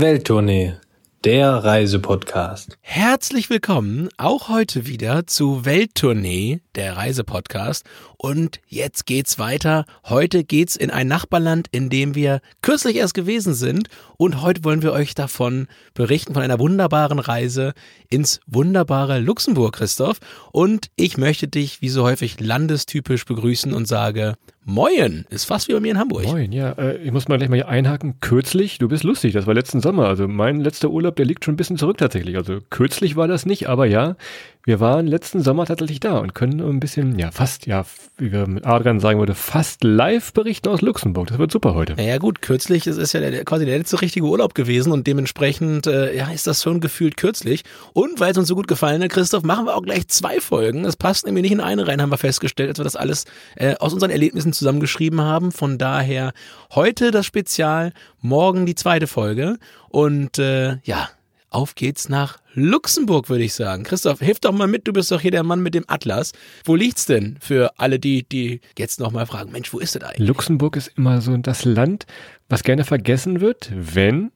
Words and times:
Welttournee, 0.00 0.74
der 1.24 1.50
Reisepodcast. 1.50 2.78
Herzlich 2.82 3.50
willkommen 3.50 4.08
auch 4.16 4.48
heute 4.48 4.86
wieder 4.86 5.26
zu 5.26 5.64
Welttournee, 5.64 6.60
der 6.76 6.96
Reisepodcast. 6.96 7.84
Und 8.16 8.60
jetzt 8.68 9.06
geht's 9.06 9.40
weiter. 9.40 9.86
Heute 10.04 10.44
geht's 10.44 10.76
in 10.76 10.92
ein 10.92 11.08
Nachbarland, 11.08 11.66
in 11.72 11.90
dem 11.90 12.14
wir 12.14 12.42
kürzlich 12.62 12.94
erst 12.94 13.14
gewesen 13.14 13.54
sind. 13.54 13.88
Und 14.16 14.40
heute 14.40 14.62
wollen 14.62 14.82
wir 14.82 14.92
euch 14.92 15.16
davon 15.16 15.66
berichten, 15.94 16.32
von 16.34 16.44
einer 16.44 16.60
wunderbaren 16.60 17.18
Reise 17.18 17.74
ins 18.08 18.38
wunderbare 18.46 19.18
Luxemburg, 19.18 19.74
Christoph. 19.74 20.20
Und 20.52 20.90
ich 20.94 21.16
möchte 21.16 21.48
dich 21.48 21.82
wie 21.82 21.88
so 21.88 22.04
häufig 22.04 22.38
landestypisch 22.38 23.24
begrüßen 23.24 23.72
und 23.72 23.88
sage 23.88 24.36
Moin, 24.70 25.24
ist 25.30 25.46
fast 25.46 25.68
wie 25.68 25.72
bei 25.72 25.80
mir 25.80 25.92
in 25.92 25.98
Hamburg. 25.98 26.26
Moin, 26.26 26.52
ja, 26.52 26.72
äh, 26.72 26.98
ich 26.98 27.10
muss 27.10 27.26
mal 27.26 27.38
gleich 27.38 27.48
mal 27.48 27.56
hier 27.56 27.68
einhaken. 27.68 28.20
Kürzlich, 28.20 28.76
du 28.76 28.86
bist 28.86 29.02
lustig, 29.02 29.32
das 29.32 29.46
war 29.46 29.54
letzten 29.54 29.80
Sommer. 29.80 30.08
Also 30.08 30.28
mein 30.28 30.60
letzter 30.60 30.90
Urlaub, 30.90 31.16
der 31.16 31.24
liegt 31.24 31.46
schon 31.46 31.54
ein 31.54 31.56
bisschen 31.56 31.78
zurück 31.78 31.96
tatsächlich. 31.96 32.36
Also 32.36 32.58
kürzlich 32.68 33.16
war 33.16 33.28
das 33.28 33.46
nicht, 33.46 33.66
aber 33.66 33.86
ja, 33.86 34.16
wir 34.68 34.80
waren 34.80 35.06
letzten 35.06 35.40
Sommer 35.40 35.64
tatsächlich 35.64 35.98
da 35.98 36.18
und 36.18 36.34
können 36.34 36.60
ein 36.60 36.78
bisschen, 36.78 37.18
ja, 37.18 37.30
fast, 37.30 37.66
ja, 37.66 37.86
wie 38.18 38.32
wir 38.32 38.46
mit 38.46 38.66
Adrian 38.66 39.00
sagen 39.00 39.18
würde, 39.18 39.34
fast 39.34 39.82
live 39.82 40.34
berichten 40.34 40.68
aus 40.68 40.82
Luxemburg. 40.82 41.28
Das 41.28 41.38
wird 41.38 41.50
super 41.50 41.72
heute. 41.74 41.94
Naja 41.94 42.18
gut, 42.18 42.42
kürzlich 42.42 42.86
ist, 42.86 42.98
ist 42.98 43.14
ja 43.14 43.20
der, 43.20 43.46
quasi 43.46 43.64
der 43.64 43.78
letzte 43.78 44.02
richtige 44.02 44.26
Urlaub 44.26 44.54
gewesen 44.54 44.92
und 44.92 45.06
dementsprechend, 45.06 45.86
äh, 45.86 46.14
ja, 46.14 46.30
ist 46.30 46.46
das 46.46 46.62
schon 46.62 46.80
gefühlt 46.80 47.16
kürzlich. 47.16 47.64
Und 47.94 48.20
weil 48.20 48.32
es 48.32 48.36
uns 48.36 48.48
so 48.48 48.54
gut 48.54 48.68
gefallen 48.68 49.02
hat, 49.02 49.08
Christoph, 49.08 49.42
machen 49.42 49.64
wir 49.64 49.74
auch 49.74 49.82
gleich 49.82 50.06
zwei 50.08 50.38
Folgen. 50.38 50.82
Das 50.82 50.96
passt 50.96 51.24
nämlich 51.24 51.44
nicht 51.44 51.52
in 51.52 51.60
eine 51.60 51.88
rein, 51.88 52.02
haben 52.02 52.10
wir 52.10 52.18
festgestellt, 52.18 52.68
als 52.68 52.78
wir 52.78 52.84
das 52.84 52.96
alles 52.96 53.24
äh, 53.56 53.74
aus 53.76 53.94
unseren 53.94 54.10
Erlebnissen 54.10 54.52
zusammengeschrieben 54.58 55.20
haben. 55.20 55.52
Von 55.52 55.78
daher 55.78 56.32
heute 56.74 57.10
das 57.10 57.26
Spezial, 57.26 57.92
morgen 58.20 58.66
die 58.66 58.74
zweite 58.74 59.06
Folge. 59.06 59.58
Und 59.88 60.38
äh, 60.38 60.78
ja, 60.84 61.08
auf 61.50 61.74
geht's 61.74 62.08
nach 62.08 62.38
Luxemburg, 62.52 63.28
würde 63.30 63.44
ich 63.44 63.54
sagen. 63.54 63.84
Christoph, 63.84 64.18
hilf 64.18 64.40
doch 64.40 64.52
mal 64.52 64.66
mit, 64.66 64.86
du 64.86 64.92
bist 64.92 65.10
doch 65.10 65.20
hier 65.20 65.30
der 65.30 65.44
Mann 65.44 65.62
mit 65.62 65.74
dem 65.74 65.84
Atlas. 65.86 66.32
Wo 66.64 66.74
liegt's 66.74 67.06
denn 67.06 67.38
für 67.40 67.72
alle 67.78 67.98
die, 67.98 68.28
die 68.28 68.60
jetzt 68.76 69.00
nochmal 69.00 69.26
fragen, 69.26 69.52
Mensch, 69.52 69.72
wo 69.72 69.78
ist 69.78 69.94
das 69.94 70.02
eigentlich? 70.02 70.28
Luxemburg 70.28 70.76
ist 70.76 70.92
immer 70.96 71.20
so 71.20 71.36
das 71.36 71.64
Land, 71.64 72.06
was 72.48 72.64
gerne 72.64 72.84
vergessen 72.84 73.40
wird, 73.40 73.70
wenn 73.74 74.30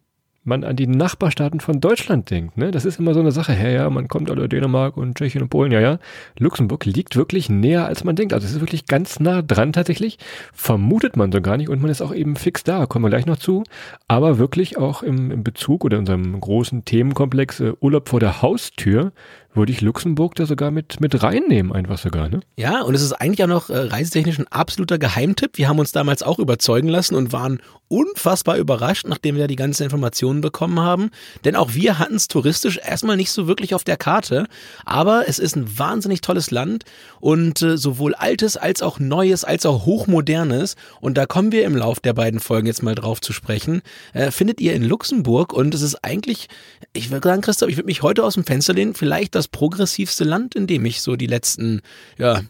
man 0.44 0.64
an 0.64 0.76
die 0.76 0.86
Nachbarstaaten 0.86 1.60
von 1.60 1.80
Deutschland 1.80 2.30
denkt. 2.30 2.56
Ne? 2.56 2.70
Das 2.70 2.84
ist 2.84 2.98
immer 2.98 3.14
so 3.14 3.20
eine 3.20 3.30
Sache. 3.30 3.52
Ja, 3.52 3.68
ja, 3.68 3.90
man 3.90 4.08
kommt 4.08 4.30
alle 4.30 4.48
Dänemark 4.48 4.96
und 4.96 5.16
Tschechien 5.16 5.42
und 5.42 5.50
Polen. 5.50 5.70
Ja, 5.70 5.80
ja. 5.80 5.98
Luxemburg 6.38 6.84
liegt 6.84 7.16
wirklich 7.16 7.48
näher, 7.48 7.86
als 7.86 8.02
man 8.02 8.16
denkt. 8.16 8.32
Also 8.32 8.46
es 8.46 8.54
ist 8.54 8.60
wirklich 8.60 8.86
ganz 8.86 9.20
nah 9.20 9.42
dran 9.42 9.72
tatsächlich. 9.72 10.18
Vermutet 10.52 11.16
man 11.16 11.30
so 11.30 11.40
gar 11.40 11.56
nicht. 11.56 11.68
Und 11.68 11.80
man 11.80 11.90
ist 11.90 12.02
auch 12.02 12.14
eben 12.14 12.36
fix 12.36 12.64
da. 12.64 12.86
Kommen 12.86 13.04
wir 13.04 13.10
gleich 13.10 13.26
noch 13.26 13.36
zu. 13.36 13.62
Aber 14.08 14.38
wirklich 14.38 14.78
auch 14.78 15.02
im, 15.02 15.30
im 15.30 15.44
Bezug 15.44 15.84
oder 15.84 15.96
in 15.96 16.00
unserem 16.00 16.40
großen 16.40 16.84
Themenkomplex 16.84 17.60
äh, 17.60 17.72
Urlaub 17.80 18.08
vor 18.08 18.20
der 18.20 18.42
Haustür 18.42 19.12
würde 19.54 19.72
ich 19.72 19.80
Luxemburg 19.80 20.34
da 20.34 20.46
sogar 20.46 20.70
mit, 20.70 21.00
mit 21.00 21.22
reinnehmen, 21.22 21.72
einfach 21.72 21.98
sogar, 21.98 22.28
ne? 22.28 22.40
Ja, 22.56 22.82
und 22.82 22.94
es 22.94 23.02
ist 23.02 23.12
eigentlich 23.12 23.42
auch 23.42 23.48
noch 23.48 23.70
äh, 23.70 23.76
reisetechnisch 23.76 24.38
ein 24.38 24.48
absoluter 24.48 24.98
Geheimtipp. 24.98 25.58
Wir 25.58 25.68
haben 25.68 25.78
uns 25.78 25.92
damals 25.92 26.22
auch 26.22 26.38
überzeugen 26.38 26.88
lassen 26.88 27.14
und 27.14 27.32
waren 27.32 27.60
unfassbar 27.92 28.56
überrascht, 28.56 29.06
nachdem 29.06 29.36
wir 29.36 29.46
die 29.48 29.56
ganzen 29.56 29.82
Informationen 29.82 30.40
bekommen 30.40 30.80
haben. 30.80 31.10
Denn 31.44 31.56
auch 31.56 31.74
wir 31.74 31.98
hatten 31.98 32.14
es 32.14 32.26
touristisch 32.26 32.78
erstmal 32.78 33.18
nicht 33.18 33.30
so 33.30 33.46
wirklich 33.46 33.74
auf 33.74 33.84
der 33.84 33.98
Karte. 33.98 34.46
Aber 34.86 35.28
es 35.28 35.38
ist 35.38 35.56
ein 35.56 35.78
wahnsinnig 35.78 36.22
tolles 36.22 36.50
Land 36.50 36.84
und 37.20 37.60
äh, 37.60 37.76
sowohl 37.76 38.14
altes 38.14 38.56
als 38.56 38.80
auch 38.80 38.98
neues, 38.98 39.44
als 39.44 39.66
auch 39.66 39.84
hochmodernes. 39.84 40.76
Und 41.02 41.18
da 41.18 41.26
kommen 41.26 41.52
wir 41.52 41.64
im 41.64 41.76
Lauf 41.76 42.00
der 42.00 42.14
beiden 42.14 42.40
Folgen 42.40 42.66
jetzt 42.66 42.82
mal 42.82 42.94
drauf 42.94 43.20
zu 43.20 43.34
sprechen. 43.34 43.82
Äh, 44.14 44.30
findet 44.30 44.62
ihr 44.62 44.72
in 44.72 44.84
Luxemburg 44.84 45.52
und 45.52 45.74
es 45.74 45.82
ist 45.82 46.02
eigentlich, 46.02 46.48
ich 46.94 47.10
würde 47.10 47.28
sagen, 47.28 47.42
Christoph, 47.42 47.68
ich 47.68 47.76
würde 47.76 47.86
mich 47.86 48.02
heute 48.02 48.24
aus 48.24 48.34
dem 48.34 48.44
Fenster 48.44 48.72
lehnen, 48.72 48.94
vielleicht 48.94 49.34
das 49.34 49.41
progressivste 49.48 50.24
Land, 50.24 50.54
in 50.54 50.66
dem 50.66 50.84
ich 50.84 51.00
so 51.00 51.16
die 51.16 51.26
letzten, 51.26 51.80
ja, 52.18 52.42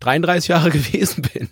33 0.00 0.48
Jahre 0.48 0.70
gewesen 0.70 1.22
bin. 1.32 1.48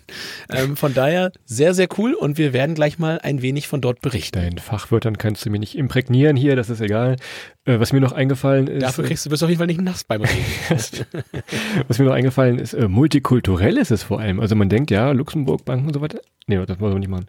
Ähm, 0.49 0.77
von 0.77 0.93
daher 0.93 1.31
sehr, 1.45 1.73
sehr 1.73 1.87
cool 1.97 2.13
und 2.13 2.37
wir 2.37 2.53
werden 2.53 2.75
gleich 2.75 2.99
mal 2.99 3.19
ein 3.21 3.41
wenig 3.41 3.67
von 3.67 3.81
dort 3.81 4.01
berichten. 4.01 4.39
Deinen 4.39 4.57
Fachwörtern 4.57 5.17
kannst 5.17 5.45
du 5.45 5.49
mir 5.49 5.59
nicht 5.59 5.75
imprägnieren 5.75 6.35
hier, 6.35 6.55
das 6.55 6.69
ist 6.69 6.81
egal. 6.81 7.15
Äh, 7.65 7.79
was 7.79 7.93
mir 7.93 8.01
noch 8.01 8.11
eingefallen 8.11 8.67
ist. 8.67 8.83
Dafür 8.83 9.05
kriegst 9.05 9.25
du, 9.25 9.29
du 9.29 9.35
auf 9.35 9.49
jeden 9.49 9.57
Fall 9.57 9.67
nicht 9.67 9.81
nass 9.81 10.03
beim 10.03 10.21
Reden. 10.21 10.45
was 11.87 11.99
mir 11.99 12.05
noch 12.05 12.13
eingefallen 12.13 12.59
ist, 12.59 12.73
äh, 12.73 12.87
multikulturell 12.87 13.77
ist 13.77 13.91
es 13.91 14.03
vor 14.03 14.19
allem. 14.19 14.39
Also 14.39 14.55
man 14.55 14.69
denkt, 14.69 14.91
ja, 14.91 15.11
Luxemburg, 15.11 15.65
Banken 15.65 15.87
und 15.87 15.93
so 15.93 16.01
weiter. 16.01 16.19
Nee, 16.47 16.63
das 16.65 16.79
wollen 16.79 16.93
wir 16.93 16.99
nicht 16.99 17.09
machen. 17.09 17.27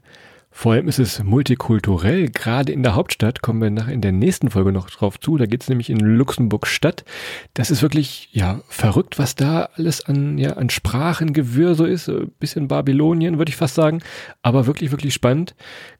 Vor 0.59 0.73
allem 0.73 0.89
ist 0.89 0.99
es 0.99 1.23
multikulturell, 1.23 2.31
gerade 2.31 2.73
in 2.73 2.83
der 2.83 2.95
Hauptstadt, 2.95 3.43
kommen 3.43 3.61
wir 3.61 3.69
nach 3.69 3.89
in 3.89 4.01
der 4.01 4.13
nächsten 4.13 4.49
Folge 4.49 4.73
noch 4.73 4.89
drauf 4.89 5.21
zu, 5.21 5.37
da 5.37 5.45
geht 5.45 5.61
es 5.61 5.69
nämlich 5.69 5.91
in 5.91 6.01
Luxemburg 6.01 6.67
Stadt. 6.67 7.05
Das 7.53 7.71
ist 7.71 7.83
wirklich, 7.83 8.31
ja, 8.33 8.63
verrückt, 8.67 9.19
was 9.19 9.35
da 9.35 9.69
alles 9.75 10.01
an, 10.07 10.39
ja, 10.39 10.55
an 10.55 10.71
Sprachengewirr 10.71 11.75
so 11.75 11.85
ist, 11.85 12.09
ein 12.09 12.31
bisschen 12.41 12.69
Babylonien, 12.69 13.37
würde 13.37 13.51
ich 13.51 13.57
fast 13.57 13.75
sagen, 13.75 14.01
aber 14.41 14.67
wirklich, 14.67 14.93
wirklich 14.93 15.13
spannend. 15.13 15.55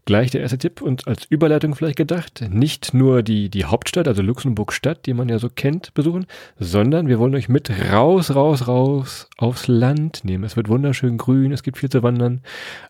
Gleich 0.07 0.31
der 0.31 0.41
erste 0.41 0.57
Tipp 0.57 0.83
und 0.83 1.09
als 1.09 1.25
Überleitung 1.25 1.75
vielleicht 1.75 1.97
gedacht, 1.97 2.45
nicht 2.49 2.95
nur 2.95 3.25
die, 3.25 3.49
die 3.49 3.65
Hauptstadt, 3.65 4.07
also 4.07 4.23
Luxemburg 4.23 4.73
Stadt, 4.73 5.05
die 5.05 5.15
man 5.15 5.29
ja 5.29 5.41
so 5.41 5.49
kennt, 5.49 5.93
besuchen, 5.95 6.27
sondern 6.61 7.09
wir 7.09 7.19
wollen 7.19 7.35
euch 7.35 7.49
mit 7.49 7.71
raus, 7.93 8.33
raus, 8.33 8.69
raus 8.69 9.29
aufs 9.37 9.67
Land 9.67 10.25
nehmen. 10.25 10.45
Es 10.45 10.57
wird 10.57 10.69
wunderschön 10.69 11.19
grün, 11.19 11.51
es 11.51 11.65
gibt 11.65 11.79
viel 11.79 11.91
zu 11.91 12.05
wandern. 12.05 12.41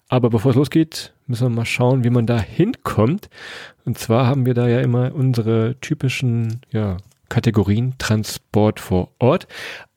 Aber 0.09 0.29
bevor 0.29 0.51
es 0.51 0.57
losgeht, 0.59 1.15
müssen 1.27 1.47
wir 1.47 1.57
mal 1.57 1.65
schauen, 1.65 2.05
wie 2.05 2.11
man 2.11 2.27
da 2.27 2.39
hinkommt. 2.39 3.31
Und 3.87 3.97
zwar 3.97 4.27
haben 4.27 4.45
wir 4.45 4.53
da 4.53 4.69
ja 4.69 4.81
immer 4.81 5.15
unsere 5.15 5.77
typischen, 5.81 6.61
ja, 6.71 6.99
Kategorien 7.29 7.95
Transport 7.99 8.79
vor 8.79 9.11
Ort. 9.19 9.49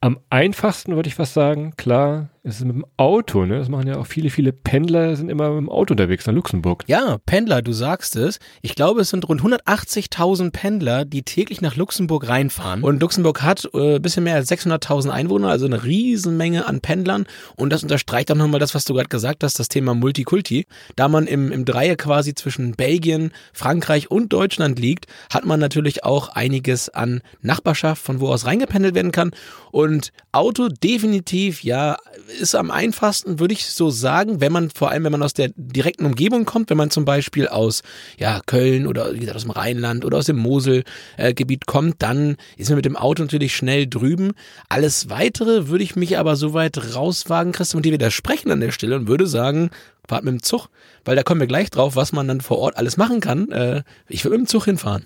Am 0.02 0.18
einfachsten 0.30 0.96
würde 0.96 1.08
ich 1.08 1.14
fast 1.14 1.34
sagen, 1.34 1.74
klar, 1.76 2.30
es 2.42 2.56
ist 2.56 2.64
mit 2.64 2.74
dem 2.74 2.86
Auto, 2.96 3.44
ne? 3.44 3.58
Das 3.58 3.68
machen 3.68 3.86
ja 3.86 3.98
auch 3.98 4.06
viele, 4.06 4.30
viele 4.30 4.54
Pendler, 4.54 5.14
sind 5.14 5.28
immer 5.28 5.50
mit 5.50 5.58
dem 5.58 5.68
Auto 5.68 5.92
unterwegs 5.92 6.26
nach 6.26 6.32
Luxemburg. 6.32 6.84
Ja, 6.86 7.18
Pendler, 7.26 7.60
du 7.60 7.72
sagst 7.72 8.16
es. 8.16 8.38
Ich 8.62 8.74
glaube, 8.74 9.02
es 9.02 9.10
sind 9.10 9.28
rund 9.28 9.42
180.000 9.42 10.52
Pendler, 10.52 11.04
die 11.04 11.22
täglich 11.22 11.60
nach 11.60 11.76
Luxemburg 11.76 12.26
reinfahren. 12.26 12.82
Und 12.82 13.02
Luxemburg 13.02 13.42
hat 13.42 13.68
äh, 13.74 13.98
bisschen 13.98 14.24
mehr 14.24 14.36
als 14.36 14.50
600.000 14.50 15.10
Einwohner, 15.10 15.48
also 15.48 15.66
eine 15.66 15.84
Riesenmenge 15.84 16.66
an 16.66 16.80
Pendlern. 16.80 17.26
Und 17.56 17.70
das 17.70 17.82
unterstreicht 17.82 18.32
auch 18.32 18.36
nochmal 18.36 18.60
das, 18.60 18.74
was 18.74 18.86
du 18.86 18.94
gerade 18.94 19.10
gesagt 19.10 19.44
hast, 19.44 19.58
das 19.58 19.68
Thema 19.68 19.94
Multikulti. 19.94 20.64
Da 20.96 21.08
man 21.08 21.26
im, 21.26 21.52
im 21.52 21.66
Dreieck 21.66 21.98
quasi 21.98 22.34
zwischen 22.34 22.72
Belgien, 22.72 23.32
Frankreich 23.52 24.10
und 24.10 24.32
Deutschland 24.32 24.78
liegt, 24.78 25.08
hat 25.30 25.44
man 25.44 25.60
natürlich 25.60 26.04
auch 26.04 26.30
einiges 26.30 26.88
an 26.88 27.20
Nachbarschaft, 27.42 28.02
von 28.02 28.20
wo 28.20 28.28
aus 28.28 28.46
reingependelt 28.46 28.94
werden 28.94 29.12
kann. 29.12 29.32
Und 29.72 29.89
Auto 30.32 30.68
definitiv, 30.68 31.64
ja, 31.64 31.96
ist 32.40 32.54
am 32.54 32.70
einfachsten, 32.70 33.40
würde 33.40 33.54
ich 33.54 33.66
so 33.66 33.90
sagen, 33.90 34.40
wenn 34.40 34.52
man, 34.52 34.70
vor 34.70 34.90
allem 34.90 35.04
wenn 35.04 35.12
man 35.12 35.22
aus 35.22 35.34
der 35.34 35.50
direkten 35.56 36.06
Umgebung 36.06 36.44
kommt, 36.44 36.70
wenn 36.70 36.76
man 36.76 36.90
zum 36.90 37.04
Beispiel 37.04 37.48
aus 37.48 37.82
ja, 38.18 38.40
Köln 38.46 38.86
oder 38.86 39.12
wie 39.12 39.20
gesagt 39.20 39.36
aus 39.36 39.42
dem 39.42 39.50
Rheinland 39.50 40.04
oder 40.04 40.18
aus 40.18 40.26
dem 40.26 40.38
Moselgebiet 40.38 41.62
äh, 41.62 41.66
kommt, 41.66 42.02
dann 42.02 42.36
ist 42.56 42.68
man 42.68 42.76
mit 42.76 42.84
dem 42.84 42.96
Auto 42.96 43.22
natürlich 43.22 43.54
schnell 43.54 43.86
drüben. 43.86 44.32
Alles 44.68 45.10
weitere 45.10 45.68
würde 45.68 45.84
ich 45.84 45.96
mich 45.96 46.18
aber 46.18 46.36
so 46.36 46.54
weit 46.54 46.94
rauswagen, 46.94 47.52
Christian, 47.52 47.78
und 47.78 47.86
dir 47.86 47.92
widersprechen 47.92 48.50
an 48.50 48.60
der 48.60 48.72
Stelle 48.72 48.96
und 48.96 49.08
würde 49.08 49.26
sagen, 49.26 49.70
fahrt 50.08 50.24
mit 50.24 50.32
dem 50.32 50.42
Zug, 50.42 50.68
weil 51.04 51.16
da 51.16 51.22
kommen 51.22 51.40
wir 51.40 51.46
gleich 51.46 51.70
drauf, 51.70 51.96
was 51.96 52.12
man 52.12 52.28
dann 52.28 52.40
vor 52.40 52.58
Ort 52.58 52.76
alles 52.76 52.96
machen 52.96 53.20
kann. 53.20 53.50
Äh, 53.50 53.82
ich 54.08 54.24
würde 54.24 54.38
mit 54.38 54.46
dem 54.46 54.50
Zug 54.50 54.66
hinfahren. 54.66 55.04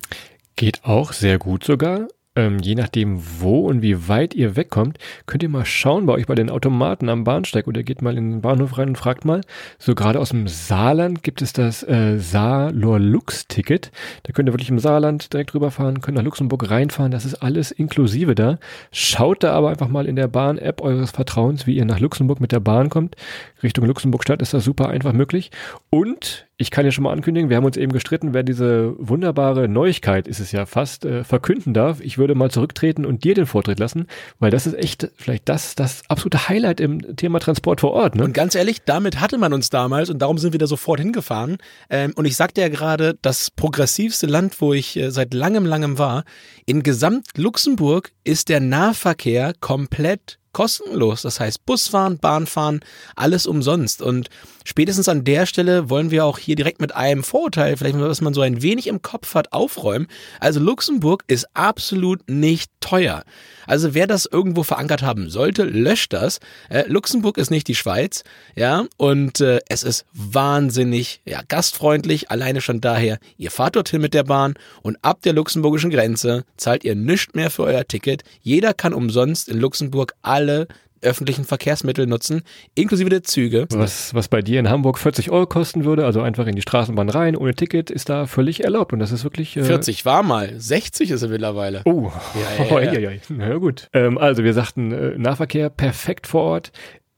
Geht 0.57 0.85
auch 0.85 1.13
sehr 1.13 1.39
gut 1.39 1.65
sogar 1.65 2.09
ähm, 2.37 2.59
je 2.59 2.75
nachdem, 2.75 3.23
wo 3.41 3.61
und 3.61 3.83
wie 3.83 4.09
weit 4.09 4.35
ihr 4.35 4.57
wegkommt, 4.57 4.99
könnt 5.27 5.43
ihr 5.43 5.49
mal 5.49 5.65
schauen 5.65 6.07
bei 6.07 6.15
euch 6.15 6.27
bei 6.27 6.35
den 6.35 6.51
Automaten 6.51 7.09
am 7.09 7.25
Bahnsteig 7.25 7.67
oder 7.67 7.83
geht 7.83 8.03
mal 8.03 8.17
in 8.17 8.33
den 8.33 8.41
Bahnhof 8.41 8.77
rein 8.77 8.89
und 8.89 8.99
fragt 8.99 9.25
mal. 9.25 9.41
So 9.79 9.95
gerade 9.95 10.19
aus 10.19 10.31
dem 10.31 10.49
Saarland 10.49 11.23
gibt 11.23 11.43
es 11.43 11.53
das 11.53 11.83
äh, 11.85 12.19
Saar-Lor-Lux-Ticket. 12.19 13.93
Da 14.25 14.33
könnt 14.33 14.49
ihr 14.49 14.53
wirklich 14.53 14.71
im 14.71 14.81
Saarland 14.81 15.33
direkt 15.33 15.55
rüberfahren, 15.55 16.01
könnt 16.01 16.17
nach 16.17 16.25
Luxemburg 16.25 16.71
reinfahren. 16.71 17.13
Das 17.13 17.25
ist 17.25 17.37
alles 17.37 17.71
inklusive 17.71 18.35
da. 18.35 18.59
Schaut 18.91 19.43
da 19.45 19.53
aber 19.53 19.71
einfach 19.71 19.89
mal 19.89 20.07
in 20.07 20.17
der 20.17 20.29
Bahn-App 20.29 20.81
eures 20.81 21.13
Vertrauens, 21.13 21.67
wie 21.67 21.77
ihr 21.77 21.85
nach 21.85 22.01
Luxemburg 22.01 22.41
mit 22.41 22.53
der 22.53 22.61
Bahn 22.61 22.91
kommt. 22.91 23.17
Richtung 23.63 23.87
Luxemburg-Stadt 23.87 24.43
ist 24.43 24.55
das 24.55 24.65
super 24.65 24.89
einfach 24.89 25.13
möglich. 25.13 25.51
Und 25.91 26.47
ich 26.57 26.71
kann 26.71 26.85
ja 26.85 26.93
schon 26.93 27.03
mal 27.03 27.13
ankündigen, 27.13 27.51
wir 27.51 27.57
haben 27.57 27.65
uns 27.65 27.77
eben 27.77 27.93
gestritten, 27.93 28.33
wer 28.33 28.45
diese 28.45 28.95
wunderbare 28.99 29.67
Neuigkeit, 29.69 30.29
ist 30.29 30.39
es 30.39 30.53
ja 30.53 30.67
fast, 30.67 31.05
äh, 31.05 31.25
verkünden 31.25 31.75
darf. 31.75 32.01
Ich 32.01 32.17
würde 32.17 32.37
mal 32.37 32.51
zurücktreten 32.51 33.05
und 33.05 33.25
dir 33.25 33.35
den 33.35 33.47
Vortritt 33.47 33.81
lassen, 33.81 34.07
weil 34.39 34.53
das 34.53 34.67
ist 34.67 34.75
echt 34.75 35.11
vielleicht 35.17 35.49
das, 35.49 35.75
das 35.75 36.03
absolute 36.09 36.49
Highlight 36.49 36.81
im 36.81 37.17
Thema 37.17 37.41
Transport 37.41 37.81
vor 37.81 37.93
Ort. 37.93 38.15
Ne? 38.15 38.23
Und 38.23 38.35
ganz 38.35 38.55
ehrlich, 38.55 38.83
damit 38.85 39.21
hatte 39.21 39.37
man 39.37 39.53
uns 39.53 39.69
damals 39.69 40.11
und 40.11 40.21
darum 40.21 40.39
sind 40.39 40.53
wir 40.53 40.61
da 40.61 40.69
sofort 40.69 41.01
hingefahren. 41.01 41.59
Ähm, 41.91 42.13
und 42.15 42.25
ich 42.25 42.37
sagte 42.37 42.61
ja 42.61 42.69
gerade, 42.69 43.19
das 43.21 43.51
progressivste 43.51 44.27
Land, 44.27 44.61
wo 44.61 44.73
ich 44.73 44.97
äh, 44.97 45.11
seit 45.11 45.35
langem, 45.35 45.67
langem 45.67 45.99
war, 45.99 46.25
in 46.67 46.85
Gesamt 46.85 47.27
Luxemburg 47.37 48.13
ist 48.23 48.49
der 48.49 48.61
Nahverkehr 48.61 49.55
komplett 49.59 50.39
kostenlos. 50.53 51.23
Das 51.23 51.41
heißt 51.41 51.67
Busfahren, 51.67 52.19
Bahnfahren, 52.19 52.81
alles 53.17 53.47
umsonst. 53.47 54.01
Und 54.01 54.31
spätestens 54.65 55.09
an 55.09 55.25
der 55.25 55.47
Stelle 55.47 55.89
wollen 55.91 56.11
wir 56.11 56.25
auch 56.25 56.39
hier 56.39 56.57
direkt 56.57 56.81
mit 56.81 56.95
einem 56.95 57.23
Vorurteil, 57.23 57.77
vielleicht 57.77 57.99
was 57.99 58.21
man 58.21 58.35
so 58.35 58.41
ein 58.41 58.63
wenig 58.63 58.87
im 58.87 59.03
Kopf 59.03 59.35
hat, 59.35 59.53
aufräumen. 59.53 60.09
Also 60.41 60.61
Luxemburg 60.61 61.25
ist 61.29 61.47
absolut 61.55 62.29
nicht 62.29 62.71
teuer. 62.81 63.25
Also 63.67 63.95
wer 63.95 64.07
das 64.07 64.27
irgendwo 64.27 64.63
verankert 64.63 65.03
haben 65.03 65.31
sollte, 65.31 65.65
löscht 65.65 66.13
das. 66.13 66.41
Äh, 66.69 66.85
Luxemburg 66.89 67.39
ist 67.39 67.51
nicht 67.51 67.69
die 67.69 67.75
Schweiz, 67.75 68.25
ja, 68.55 68.85
und 68.97 69.41
äh, 69.41 69.61
es 69.69 69.83
ist 69.83 70.05
wahnsinnig, 70.13 71.21
ja, 71.25 71.41
gastfreundlich. 71.49 72.31
Alleine 72.31 72.61
schon 72.61 72.81
daher, 72.81 73.19
ihr 73.39 73.51
fahrt 73.51 73.77
dorthin 73.77 74.01
mit 74.01 74.15
der 74.15 74.25
Bahn 74.25 74.55
und 74.83 74.99
ab 75.03 75.23
der 75.23 75.33
luxemburgischen 75.33 75.91
Grenze 75.91 76.45
zahlt 76.57 76.85
ihr 76.85 76.95
nichts 76.95 77.35
mehr 77.35 77.51
für 77.51 77.65
euer 77.65 77.87
Ticket. 77.87 78.23
Jeder 78.43 78.75
kann 78.75 78.93
umsonst 78.93 79.49
in 79.49 79.59
Luxemburg 79.59 80.15
alle 80.23 80.69
öffentlichen 81.05 81.45
Verkehrsmittel 81.45 82.07
nutzen, 82.07 82.43
inklusive 82.75 83.09
der 83.09 83.23
Züge. 83.23 83.67
Was, 83.71 84.15
was 84.15 84.29
bei 84.29 84.43
dir 84.43 84.61
in 84.61 84.69
Hamburg 84.69 84.99
40 84.99 85.31
Euro 85.31 85.47
kosten 85.47 85.85
würde, 85.85 86.05
also 86.05 86.21
einfach 86.21 86.47
in 86.47 86.57
die 86.57 86.63
Straßenbahn 86.63 87.09
rein, 87.09 87.37
ohne 87.37 87.55
Ticket, 87.55 87.91
ist 87.91 88.09
da 88.09 88.27
völlig 88.27 88.65
erlaubt. 88.65 88.93
Und 88.93 88.99
das 88.99 89.13
ist 89.13 89.25
wirklich. 89.25 89.57
Äh 89.57 89.65
40 89.65 90.05
war 90.05 90.23
mal, 90.23 90.59
60 90.59 91.11
ist 91.11 91.23
er 91.23 91.29
mittlerweile. 91.29 91.83
Oh, 91.85 92.11
ja, 92.59 92.81
ja, 92.81 92.99
ja. 92.99 93.11
ja. 93.11 93.21
Na 93.29 93.57
gut. 93.57 93.89
Ähm, 93.93 94.19
also 94.19 94.45
wir 94.45 94.55
sagten, 94.55 94.93
äh, 94.93 95.19
Nahverkehr 95.19 95.71
perfekt 95.71 96.27
vor 96.27 96.43
Ort. 96.43 96.73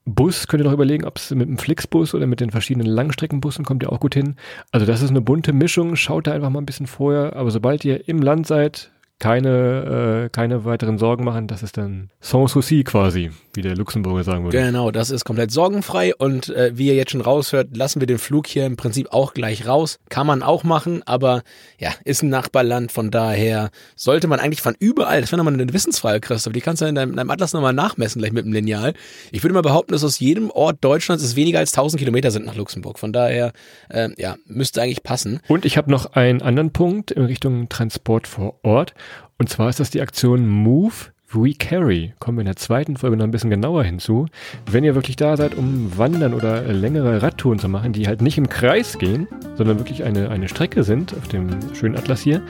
Bus 0.08 0.46
könnt 0.46 0.62
ihr 0.62 0.66
noch 0.66 0.72
überlegen, 0.72 1.04
ob 1.04 1.18
es 1.18 1.32
mit 1.32 1.48
dem 1.48 1.58
Flixbus 1.58 2.14
oder 2.14 2.28
mit 2.28 2.38
den 2.40 2.50
verschiedenen 2.50 2.86
Langstreckenbussen 2.86 3.64
kommt 3.64 3.82
ihr 3.82 3.92
auch 3.92 3.98
gut 3.98 4.14
hin. 4.14 4.36
Also 4.70 4.86
das 4.86 5.02
ist 5.02 5.10
eine 5.10 5.20
bunte 5.20 5.52
Mischung. 5.52 5.96
Schaut 5.96 6.28
da 6.28 6.32
einfach 6.32 6.48
mal 6.48 6.60
ein 6.60 6.66
bisschen 6.66 6.86
vorher. 6.86 7.34
Aber 7.34 7.50
sobald 7.50 7.84
ihr 7.84 8.08
im 8.08 8.22
Land 8.22 8.46
seid, 8.46 8.92
keine, 9.18 10.24
äh, 10.26 10.28
keine 10.28 10.64
weiteren 10.64 10.98
Sorgen 10.98 11.24
machen. 11.24 11.46
Das 11.46 11.62
ist 11.62 11.78
dann 11.78 12.10
sans 12.20 12.52
souci 12.52 12.84
quasi, 12.84 13.30
wie 13.54 13.62
der 13.62 13.74
Luxemburger 13.74 14.24
sagen 14.24 14.44
würde. 14.44 14.58
Genau, 14.58 14.90
das 14.90 15.10
ist 15.10 15.24
komplett 15.24 15.50
sorgenfrei 15.50 16.14
und 16.14 16.50
äh, 16.50 16.72
wie 16.74 16.88
ihr 16.88 16.94
jetzt 16.94 17.12
schon 17.12 17.22
raushört, 17.22 17.76
lassen 17.76 18.00
wir 18.00 18.06
den 18.06 18.18
Flug 18.18 18.46
hier 18.46 18.66
im 18.66 18.76
Prinzip 18.76 19.12
auch 19.12 19.32
gleich 19.32 19.66
raus. 19.66 19.98
Kann 20.10 20.26
man 20.26 20.42
auch 20.42 20.64
machen, 20.64 21.02
aber 21.06 21.42
ja, 21.78 21.92
ist 22.04 22.22
ein 22.22 22.28
Nachbarland, 22.28 22.92
von 22.92 23.10
daher 23.10 23.70
sollte 23.94 24.28
man 24.28 24.38
eigentlich 24.38 24.60
von 24.60 24.74
überall, 24.78 25.22
das 25.22 25.32
wäre 25.32 25.38
nochmal 25.38 25.54
eine 25.54 25.72
Wissensfrage, 25.72 26.20
Christoph, 26.20 26.52
die 26.52 26.60
kannst 26.60 26.82
du 26.82 26.86
in 26.86 26.94
deinem, 26.94 27.10
in 27.10 27.16
deinem 27.16 27.30
Atlas 27.30 27.54
nochmal 27.54 27.72
nachmessen, 27.72 28.20
gleich 28.20 28.32
mit 28.32 28.44
dem 28.44 28.52
Lineal. 28.52 28.92
Ich 29.32 29.42
würde 29.42 29.54
mal 29.54 29.62
behaupten, 29.62 29.92
dass 29.92 30.04
aus 30.04 30.18
jedem 30.18 30.50
Ort 30.50 30.78
Deutschlands 30.82 31.24
es 31.24 31.36
weniger 31.36 31.58
als 31.58 31.72
1000 31.72 31.98
Kilometer 31.98 32.30
sind 32.30 32.44
nach 32.44 32.54
Luxemburg. 32.54 32.98
Von 32.98 33.12
daher, 33.12 33.52
äh, 33.88 34.10
ja, 34.18 34.36
müsste 34.46 34.82
eigentlich 34.82 35.02
passen. 35.02 35.40
Und 35.48 35.64
ich 35.64 35.78
habe 35.78 35.90
noch 35.90 36.12
einen 36.12 36.42
anderen 36.42 36.72
Punkt 36.72 37.10
in 37.10 37.24
Richtung 37.24 37.68
Transport 37.68 38.26
vor 38.26 38.58
Ort. 38.62 38.94
Und 39.38 39.48
zwar 39.48 39.68
ist 39.68 39.80
das 39.80 39.90
die 39.90 40.00
Aktion 40.00 40.46
Move 40.46 40.94
We 41.32 41.52
Carry. 41.52 42.14
Kommen 42.20 42.38
wir 42.38 42.42
in 42.42 42.46
der 42.46 42.56
zweiten 42.56 42.96
Folge 42.96 43.16
noch 43.16 43.24
ein 43.24 43.30
bisschen 43.32 43.50
genauer 43.50 43.82
hinzu. 43.82 44.26
Wenn 44.70 44.84
ihr 44.84 44.94
wirklich 44.94 45.16
da 45.16 45.36
seid, 45.36 45.56
um 45.56 45.96
Wandern 45.98 46.32
oder 46.32 46.62
längere 46.62 47.20
Radtouren 47.20 47.58
zu 47.58 47.68
machen, 47.68 47.92
die 47.92 48.06
halt 48.06 48.22
nicht 48.22 48.38
im 48.38 48.48
Kreis 48.48 48.96
gehen, 48.96 49.26
sondern 49.56 49.78
wirklich 49.78 50.04
eine, 50.04 50.30
eine 50.30 50.48
Strecke 50.48 50.84
sind, 50.84 51.14
auf 51.14 51.28
dem 51.28 51.74
schönen 51.74 51.96
Atlas 51.96 52.20
hier, 52.20 52.42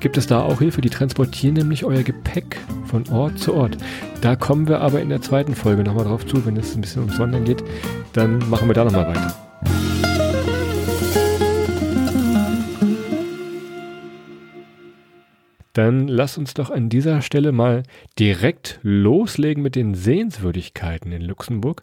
gibt 0.00 0.16
es 0.16 0.26
da 0.26 0.42
auch 0.42 0.60
Hilfe. 0.60 0.80
Die 0.80 0.90
transportieren 0.90 1.54
nämlich 1.54 1.84
euer 1.84 2.02
Gepäck 2.02 2.58
von 2.86 3.06
Ort 3.10 3.38
zu 3.38 3.54
Ort. 3.54 3.76
Da 4.22 4.34
kommen 4.34 4.66
wir 4.66 4.80
aber 4.80 5.00
in 5.00 5.10
der 5.10 5.20
zweiten 5.20 5.54
Folge 5.54 5.84
nochmal 5.84 6.06
drauf 6.06 6.26
zu, 6.26 6.44
wenn 6.46 6.56
es 6.56 6.74
ein 6.74 6.80
bisschen 6.80 7.02
ums 7.02 7.18
Wandern 7.18 7.44
geht. 7.44 7.62
Dann 8.14 8.38
machen 8.48 8.68
wir 8.68 8.74
da 8.74 8.84
nochmal 8.84 9.08
weiter. 9.08 9.51
Dann 15.72 16.06
lass 16.06 16.36
uns 16.36 16.54
doch 16.54 16.70
an 16.70 16.88
dieser 16.88 17.22
Stelle 17.22 17.52
mal 17.52 17.82
direkt 18.18 18.78
loslegen 18.82 19.62
mit 19.62 19.74
den 19.74 19.94
Sehenswürdigkeiten 19.94 21.12
in 21.12 21.22
Luxemburg. 21.22 21.82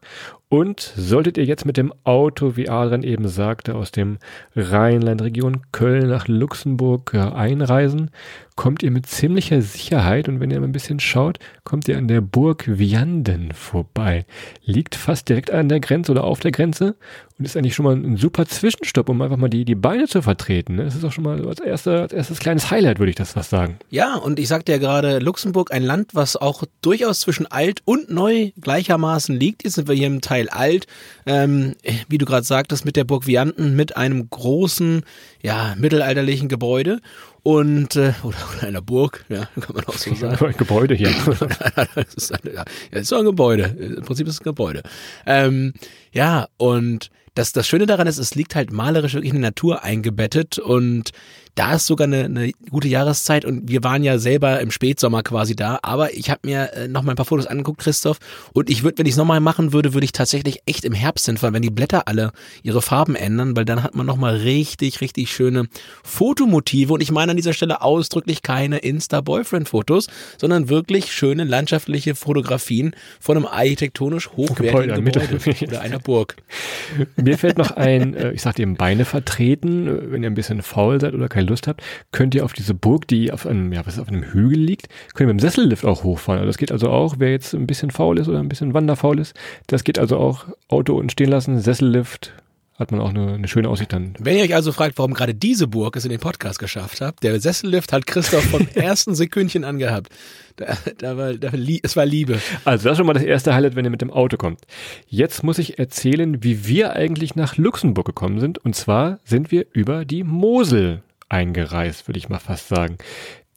Und 0.52 0.80
solltet 0.80 1.38
ihr 1.38 1.46
jetzt 1.46 1.68
mit 1.68 1.78
dem 1.78 1.94
Auto, 2.04 2.56
wie 2.56 2.70
Adrian 2.70 3.04
eben 3.04 3.28
sagte, 3.28 3.76
aus 3.76 3.92
dem 3.92 4.18
Rheinland-Region 4.56 5.62
Köln 5.72 6.10
nach 6.10 6.28
Luxemburg 6.28 7.12
äh, 7.14 7.20
einreisen, 7.20 8.10
kommt 8.56 8.82
ihr 8.82 8.92
mit 8.92 9.06
ziemlicher 9.06 9.62
Sicherheit 9.62 10.28
und 10.28 10.40
wenn 10.40 10.50
ihr 10.52 10.60
mal 10.60 10.68
ein 10.68 10.74
bisschen 10.74 11.00
schaut, 11.00 11.40
kommt 11.64 11.88
ihr 11.88 11.98
an 11.98 12.08
der 12.08 12.20
Burg 12.20 12.66
Vianden 12.68 13.54
vorbei. 13.54 14.26
Liegt 14.66 14.96
fast 14.96 15.30
direkt 15.30 15.52
an 15.52 15.70
der 15.70 15.80
Grenze 15.80 16.12
oder 16.12 16.26
auf 16.26 16.40
der 16.40 16.52
Grenze 16.52 16.96
und 17.38 17.46
ist 17.46 17.56
eigentlich 17.56 17.74
schon 17.74 17.86
mal 17.86 17.96
ein 17.96 18.18
super 18.18 18.46
Zwischenstopp, 18.46 19.08
um 19.08 19.22
einfach 19.22 19.38
mal 19.38 19.50
die, 19.50 19.64
die 19.64 19.76
Beine 19.76 20.08
zu 20.08 20.22
vertreten. 20.22 20.76
Ne? 20.76 20.84
Das 20.84 20.96
ist 20.96 21.06
auch 21.06 21.14
schon 21.14 21.24
mal 21.24 21.48
als, 21.48 21.62
erster, 21.62 22.02
als 22.02 22.12
erstes 22.12 22.40
kleines 22.40 22.70
Highlight, 22.70 23.00
würde 23.00 23.12
ich 23.12 23.16
das 23.16 23.32
fast 23.32 23.52
sagen. 23.52 23.78
Ja, 23.92 24.16
und 24.16 24.40
ich 24.40 24.50
sagte 24.50 24.74
ja 24.74 24.78
gerade, 24.78 25.20
Luxemburg, 25.20 25.72
ein 25.72 25.84
Land, 25.84 26.14
was 26.14 26.36
auch 26.36 26.66
durchaus 26.82 27.22
zwischen 27.22 27.46
alt 27.48 27.82
und 27.86 28.10
neu 28.10 28.52
gleichermaßen 28.60 29.40
liegt. 29.40 29.64
Jetzt 29.64 29.76
sind 29.76 29.88
wir 29.88 29.96
hier 29.96 30.08
im 30.08 30.20
Teil 30.20 30.39
Teil 30.40 30.50
alt, 30.50 30.88
ähm, 31.26 31.76
wie 32.08 32.18
du 32.18 32.26
gerade 32.26 32.46
sagtest, 32.46 32.86
mit 32.86 32.96
der 32.96 33.04
Burg 33.04 33.28
Vianten, 33.28 33.76
mit 33.76 33.98
einem 33.98 34.30
großen, 34.30 35.04
ja, 35.42 35.76
mittelalterlichen 35.78 36.50
Gebäude 36.50 37.00
und 37.44 37.96
äh, 37.96 38.14
oder, 38.24 38.38
oder 38.58 38.68
einer 38.68 38.82
Burg, 38.82 39.26
ja, 39.30 39.46
kann 39.60 39.76
man 39.76 39.86
auch 39.86 39.94
so 39.94 40.14
sagen. 40.16 40.56
Gebäude 40.58 40.96
hier. 40.96 41.12
das 41.96 42.14
ist 42.16 42.32
ein, 42.34 42.54
ja, 42.54 42.64
ist 42.92 43.10
so 43.10 43.18
ein 43.18 43.26
Gebäude. 43.26 43.64
Im 43.64 44.04
Prinzip 44.04 44.28
ist 44.28 44.36
es 44.36 44.42
ein 44.42 44.46
Gebäude. 44.46 44.84
Ähm, 45.26 45.74
ja, 46.12 46.48
und 46.58 47.10
das, 47.36 47.54
das 47.54 47.68
Schöne 47.68 47.86
daran 47.86 48.08
ist, 48.08 48.18
es 48.18 48.36
liegt 48.36 48.56
halt 48.56 48.72
malerisch 48.72 49.14
wirklich 49.14 49.34
in 49.34 49.42
der 49.42 49.52
Natur 49.52 49.84
eingebettet 49.84 50.60
und 50.60 51.12
da 51.56 51.74
ist 51.74 51.88
sogar 51.88 52.08
eine, 52.08 52.26
eine 52.26 52.52
gute 52.70 52.88
Jahreszeit 52.88 53.44
und 53.46 53.68
wir 53.68 53.84
waren 53.84 54.04
ja 54.04 54.18
selber 54.18 54.60
im 54.62 54.72
Spätsommer 54.72 55.24
quasi 55.24 55.56
da. 55.56 55.80
Aber 55.82 56.14
ich 56.14 56.30
habe 56.30 56.42
mir 56.44 56.74
äh, 56.74 56.88
noch 56.88 57.04
mal 57.04 57.12
ein 57.12 57.16
paar 57.16 57.26
Fotos 57.26 57.48
angeguckt, 57.48 57.82
Christoph. 57.82 58.20
Und 58.54 58.70
ich 58.70 58.84
würde, 58.84 59.00
wenn 59.00 59.06
ich 59.06 59.14
es 59.14 59.18
nochmal 59.18 59.40
machen 59.40 59.74
würde, 59.74 59.94
würde 59.94 60.06
ich 60.06 60.12
tatsächlich 60.12 60.62
echt 60.66 60.86
im 60.86 60.94
Herbst 60.94 61.26
hinfahren, 61.26 61.54
wenn 61.54 61.62
die 61.62 61.70
Blätter 61.70 62.08
alle 62.08 62.32
ihre 62.64 62.82
Farben 62.82 63.16
ändern, 63.16 63.56
weil 63.58 63.66
dann 63.66 63.84
hat 63.84 63.96
man 63.96 64.06
noch 64.06 64.18
mal 64.18 64.36
richtig, 64.36 65.02
richtig 65.02 65.32
schöne 65.32 65.66
Fotomotive. 66.04 66.94
Und 66.94 67.02
ich 67.02 67.12
meine 67.12 67.32
an 67.32 67.38
dieser 67.38 67.54
Stelle 67.54 67.82
ausdrücklich 67.82 68.42
keine 68.42 68.78
Insta-Boyfriend-Fotos, 68.78 70.08
sondern 70.38 70.70
wirklich 70.70 71.12
schöne 71.12 71.44
landschaftliche 71.44 72.16
Fotografien 72.16 72.96
von 73.20 73.38
einem 73.38 73.46
architektonisch 73.46 74.30
hochwertigen 74.32 75.04
Gebäude, 75.04 75.28
Gebäude 75.28 75.68
oder 75.68 75.82
einer 75.82 76.00
Burg. 76.00 76.38
Mir 77.18 77.38
fällt 77.38 77.58
noch 77.58 77.72
ein, 77.72 78.14
äh, 78.14 78.32
ich 78.32 78.42
sagte 78.42 78.62
eben 78.62 78.76
Beine 78.76 79.06
vertreten, 79.06 79.88
äh, 79.88 80.12
wenn 80.12 80.24
ihr 80.24 80.30
ein 80.30 80.36
bisschen 80.36 80.62
faul 80.62 81.02
seid 81.02 81.14
oder 81.14 81.28
kein 81.28 81.39
Lust 81.42 81.68
habt, 81.68 81.82
könnt 82.12 82.36
ihr 82.36 82.46
auf 82.46 82.54
diese 82.54 82.74
Burg, 82.74 83.08
die 83.08 83.32
auf 83.32 83.46
einem, 83.46 83.72
ja, 83.74 83.86
was 83.86 84.00
auf 84.00 84.08
einem 84.08 84.24
Hügel 84.24 84.60
liegt, 84.60 84.88
könnt 85.14 85.30
ihr 85.30 85.34
mit 85.34 85.42
dem 85.42 85.48
Sessellift 85.48 85.86
auch 85.86 86.04
hochfahren. 86.04 86.40
Also 86.40 86.48
das 86.48 86.58
geht 86.58 86.72
also 86.72 86.90
auch, 86.90 87.16
wer 87.20 87.32
jetzt 87.32 87.54
ein 87.54 87.68
bisschen 87.68 87.92
faul 87.92 88.20
ist 88.20 88.28
oder 88.28 88.40
ein 88.40 88.50
bisschen 88.50 88.74
wanderfaul 88.74 89.20
ist, 89.20 89.36
das 89.68 89.84
geht 89.84 90.00
also 90.00 90.18
auch 90.18 90.46
Auto 90.68 90.96
unten 90.96 91.10
stehen 91.10 91.30
lassen, 91.30 91.60
Sessellift, 91.60 92.34
hat 92.80 92.92
man 92.92 93.02
auch 93.02 93.10
eine, 93.10 93.34
eine, 93.34 93.48
schöne 93.50 93.68
Aussicht 93.68 93.92
dann. 93.92 94.14
Wenn 94.20 94.38
ihr 94.38 94.44
euch 94.44 94.56
also 94.56 94.72
fragt, 94.72 94.98
warum 94.98 95.14
gerade 95.14 95.36
diese 95.36 95.68
Burg 95.68 95.98
es 95.98 96.06
in 96.06 96.12
den 96.12 96.22
Podcast 96.22 96.60
geschafft 96.60 97.02
hat, 97.02 97.22
der 97.22 97.40
Sessellift 97.42 97.92
hat 97.92 98.08
Christoph 98.08 98.46
vom 98.46 98.68
ersten 98.74 99.16
Sekündchen 99.16 99.66
angehabt. 99.66 100.08
Da, 100.56 100.78
da 100.98 101.18
war, 101.18 101.34
da, 101.34 101.52
es 101.84 101.98
war 101.98 102.06
Liebe. 102.06 102.40
Also 102.64 102.86
das 102.86 102.94
ist 102.94 102.98
schon 102.98 103.06
mal 103.06 103.14
das 103.14 103.24
erste 103.24 103.54
Highlight, 103.54 103.76
wenn 103.76 103.84
ihr 103.84 103.92
mit 103.92 104.02
dem 104.02 104.12
Auto 104.12 104.38
kommt. 104.38 104.62
Jetzt 105.08 105.44
muss 105.44 105.58
ich 105.58 105.78
erzählen, 105.78 106.42
wie 106.42 106.68
wir 106.68 106.94
eigentlich 106.94 107.36
nach 107.36 107.58
Luxemburg 107.58 108.06
gekommen 108.06 108.40
sind. 108.40 108.58
Und 108.60 108.76
zwar 108.76 109.20
sind 109.26 109.52
wir 109.52 109.66
über 109.74 110.06
die 110.06 110.24
Mosel 110.24 111.04
eingereist, 111.30 112.08
würde 112.08 112.18
ich 112.18 112.30
mal 112.30 112.40
fast 112.40 112.68
sagen. 112.68 112.98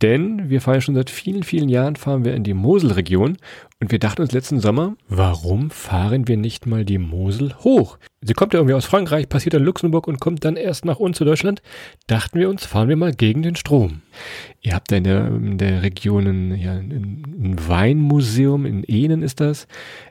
Denn 0.03 0.51
wir 0.51 0.61
fahren 0.61 0.81
schon 0.81 0.97
seit 0.97 1.11
vielen, 1.11 1.45
vielen 1.45 1.69
Jahren 1.69 1.95
fahren 1.95 2.25
wir 2.25 2.35
in 2.35 2.43
die 2.43 2.55
Moselregion 2.55 3.37
und 3.83 3.91
wir 3.91 3.99
dachten 3.99 4.23
uns 4.23 4.31
letzten 4.31 4.61
Sommer, 4.61 4.95
warum 5.09 5.73
fahren 5.73 6.29
wir 6.29 6.37
nicht 6.37 6.67
mal 6.67 6.85
die 6.85 6.99
Mosel 6.99 7.53
hoch? 7.65 7.99
Sie 8.21 8.33
kommt 8.33 8.53
ja 8.53 8.61
irgendwie 8.61 8.77
aus 8.77 8.85
Frankreich, 8.85 9.29
passiert 9.29 9.55
in 9.55 9.65
Luxemburg 9.65 10.07
und 10.07 10.21
kommt 10.21 10.45
dann 10.45 10.55
erst 10.55 10.85
nach 10.85 11.01
uns 11.01 11.19
zu 11.19 11.25
Deutschland. 11.25 11.61
Dachten 12.07 12.39
wir 12.39 12.49
uns, 12.49 12.65
fahren 12.65 12.89
wir 12.89 12.95
mal 12.95 13.13
gegen 13.13 13.43
den 13.43 13.57
Strom. 13.57 14.03
Ihr 14.61 14.75
habt 14.75 14.93
da 14.93 14.97
in 14.97 15.03
der, 15.03 15.27
in 15.27 15.59
der 15.59 15.83
Region 15.83 16.29
ein, 16.29 16.55
ja, 16.55 16.75
ein 16.75 17.57
Weinmuseum, 17.59 18.65
in 18.65 18.85
Ehnen 18.85 19.25
ist 19.25 19.41
das. 19.41 19.67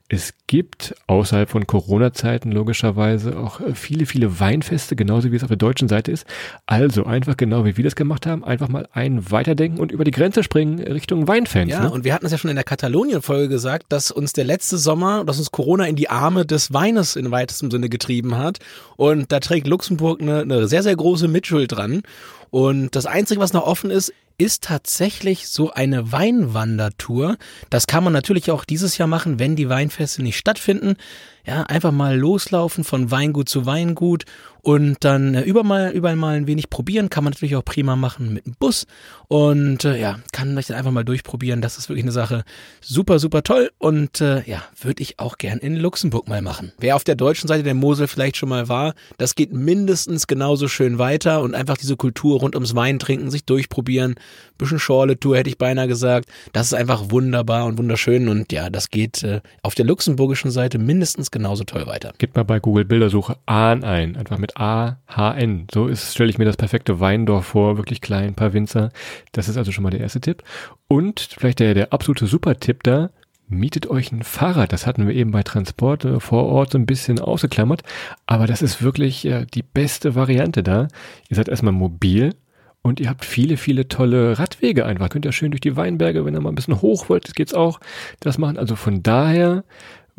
Es 0.09 0.33
gibt 0.47 0.93
außerhalb 1.07 1.49
von 1.49 1.65
Corona-Zeiten 1.65 2.51
logischerweise 2.51 3.39
auch 3.39 3.61
viele, 3.75 4.05
viele 4.05 4.41
Weinfeste, 4.41 4.97
genauso 4.97 5.31
wie 5.31 5.37
es 5.37 5.43
auf 5.43 5.47
der 5.47 5.55
deutschen 5.55 5.87
Seite 5.87 6.11
ist. 6.11 6.27
Also 6.65 7.05
einfach 7.05 7.37
genau 7.37 7.63
wie 7.63 7.77
wir 7.77 7.85
das 7.85 7.95
gemacht 7.95 8.25
haben, 8.25 8.43
einfach 8.43 8.67
mal 8.67 8.89
ein 8.91 9.31
weiterdenken 9.31 9.79
und 9.79 9.93
über 9.93 10.03
die 10.03 10.11
Grenze 10.11 10.43
springen 10.43 10.79
Richtung 10.79 11.29
Weinfans. 11.29 11.71
Ja, 11.71 11.83
ne? 11.83 11.91
und 11.91 12.03
wir 12.03 12.13
hatten 12.13 12.25
es 12.25 12.33
ja 12.33 12.37
schon 12.37 12.49
in 12.49 12.57
der 12.57 12.65
Katalonien-Folge 12.65 13.57
gesagt, 13.61 13.85
dass 13.89 14.09
uns 14.09 14.33
der 14.33 14.43
letzte 14.43 14.79
Sommer, 14.79 15.23
dass 15.23 15.37
uns 15.37 15.51
Corona 15.51 15.85
in 15.85 15.95
die 15.95 16.09
Arme 16.09 16.47
des 16.47 16.73
Weines 16.73 17.15
in 17.15 17.29
weitestem 17.29 17.69
Sinne 17.69 17.89
getrieben 17.89 18.35
hat. 18.35 18.57
Und 18.97 19.31
da 19.31 19.39
trägt 19.39 19.67
Luxemburg 19.67 20.19
eine, 20.19 20.41
eine 20.41 20.67
sehr, 20.67 20.81
sehr 20.81 20.95
große 20.95 21.27
Mitschuld 21.27 21.71
dran. 21.71 22.01
Und 22.49 22.95
das 22.95 23.05
Einzige, 23.05 23.39
was 23.39 23.53
noch 23.53 23.67
offen 23.67 23.91
ist, 23.91 24.11
ist 24.39 24.63
tatsächlich 24.63 25.47
so 25.47 25.71
eine 25.71 26.11
Weinwandertour. 26.11 27.37
Das 27.69 27.85
kann 27.85 28.03
man 28.03 28.13
natürlich 28.13 28.49
auch 28.49 28.65
dieses 28.65 28.97
Jahr 28.97 29.07
machen, 29.07 29.37
wenn 29.37 29.55
die 29.55 29.69
Weinfeste 29.69 30.23
nicht 30.23 30.37
stattfinden. 30.37 30.95
Ja, 31.45 31.63
einfach 31.63 31.91
mal 31.91 32.17
loslaufen 32.17 32.83
von 32.83 33.11
Weingut 33.11 33.49
zu 33.49 33.65
Weingut 33.65 34.25
und 34.63 34.97
dann 35.03 35.33
äh, 35.33 35.41
überall, 35.41 35.91
überall 35.91 36.15
mal 36.15 36.35
ein 36.35 36.47
wenig 36.47 36.69
probieren. 36.69 37.09
Kann 37.09 37.23
man 37.23 37.33
natürlich 37.33 37.55
auch 37.55 37.65
prima 37.65 37.95
machen 37.95 38.31
mit 38.33 38.45
dem 38.45 38.53
Bus. 38.59 38.85
Und 39.27 39.85
äh, 39.85 39.99
ja, 39.99 40.19
kann 40.31 40.55
euch 40.57 40.67
dann 40.67 40.77
einfach 40.77 40.91
mal 40.91 41.03
durchprobieren. 41.03 41.61
Das 41.61 41.77
ist 41.77 41.89
wirklich 41.89 42.03
eine 42.03 42.11
Sache 42.11 42.43
super, 42.79 43.17
super 43.17 43.41
toll. 43.41 43.71
Und 43.79 44.21
äh, 44.21 44.43
ja, 44.43 44.63
würde 44.79 45.01
ich 45.01 45.19
auch 45.19 45.37
gern 45.37 45.57
in 45.59 45.77
Luxemburg 45.77 46.27
mal 46.27 46.41
machen. 46.41 46.73
Wer 46.77 46.95
auf 46.95 47.03
der 47.03 47.15
deutschen 47.15 47.47
Seite 47.47 47.63
der 47.63 47.73
Mosel 47.73 48.07
vielleicht 48.07 48.37
schon 48.37 48.49
mal 48.49 48.69
war, 48.69 48.93
das 49.17 49.33
geht 49.33 49.51
mindestens 49.51 50.27
genauso 50.27 50.67
schön 50.67 50.99
weiter 50.99 51.41
und 51.41 51.55
einfach 51.55 51.77
diese 51.77 51.95
Kultur 51.95 52.39
rund 52.39 52.55
ums 52.55 52.75
Weintrinken, 52.75 53.31
sich 53.31 53.45
durchprobieren. 53.45 54.15
Bisschen 54.57 54.79
Schorle-Tour 54.79 55.37
hätte 55.37 55.49
ich 55.49 55.57
beinahe 55.57 55.87
gesagt. 55.87 56.29
Das 56.53 56.67
ist 56.67 56.73
einfach 56.73 57.09
wunderbar 57.09 57.65
und 57.65 57.79
wunderschön. 57.79 58.27
Und 58.27 58.51
ja, 58.51 58.69
das 58.69 58.91
geht 58.91 59.23
äh, 59.23 59.41
auf 59.63 59.73
der 59.73 59.85
luxemburgischen 59.85 60.51
Seite 60.51 60.77
mindestens 60.77 61.30
genauso 61.31 61.63
toll 61.63 61.87
weiter. 61.87 62.13
Gebt 62.17 62.35
mal 62.35 62.43
bei 62.43 62.59
Google 62.59 62.85
Bildersuche 62.85 63.37
Ahn 63.45 63.83
ein. 63.83 64.15
Einfach 64.15 64.37
mit 64.37 64.57
A-H-N. 64.57 65.67
So 65.73 65.93
stelle 65.95 66.29
ich 66.29 66.37
mir 66.37 66.45
das 66.45 66.57
perfekte 66.57 66.99
Weindorf 66.99 67.47
vor, 67.47 67.77
wirklich 67.77 68.01
klein, 68.01 68.29
ein 68.29 68.35
paar 68.35 68.53
Winzer. 68.53 68.91
Das 69.31 69.49
ist 69.49 69.57
also 69.57 69.71
schon 69.71 69.83
mal 69.83 69.89
der 69.89 70.01
erste 70.01 70.21
Tipp. 70.21 70.43
Und 70.87 71.19
vielleicht 71.19 71.59
der, 71.59 71.73
der 71.73 71.93
absolute 71.93 72.27
Super-Tipp 72.27 72.83
da, 72.83 73.09
mietet 73.47 73.87
euch 73.87 74.11
ein 74.11 74.23
Fahrrad. 74.23 74.71
Das 74.71 74.87
hatten 74.87 75.07
wir 75.07 75.15
eben 75.15 75.31
bei 75.31 75.43
Transport 75.43 76.05
äh, 76.05 76.19
vor 76.19 76.45
Ort 76.45 76.71
so 76.71 76.77
ein 76.77 76.85
bisschen 76.85 77.19
ausgeklammert. 77.19 77.83
Aber 78.25 78.47
das 78.47 78.61
ist 78.61 78.81
wirklich 78.81 79.25
äh, 79.25 79.45
die 79.45 79.63
beste 79.63 80.15
Variante 80.15 80.63
da. 80.63 80.87
Ihr 81.29 81.35
seid 81.35 81.49
erstmal 81.49 81.73
mobil 81.73 82.33
und 82.81 82.99
ihr 82.99 83.09
habt 83.09 83.25
viele, 83.25 83.57
viele 83.57 83.87
tolle 83.87 84.39
Radwege 84.39 84.85
einfach. 84.85 85.09
Könnt 85.09 85.25
ihr 85.25 85.31
schön 85.31 85.51
durch 85.51 85.61
die 85.61 85.75
Weinberge, 85.75 86.25
wenn 86.25 86.33
ihr 86.33 86.41
mal 86.41 86.49
ein 86.49 86.55
bisschen 86.55 86.81
hoch 86.81 87.09
wollt, 87.09 87.27
das 87.27 87.35
geht's 87.35 87.53
auch. 87.53 87.79
Das 88.19 88.37
machen. 88.37 88.57
Also 88.57 88.75
von 88.75 89.03
daher 89.03 89.63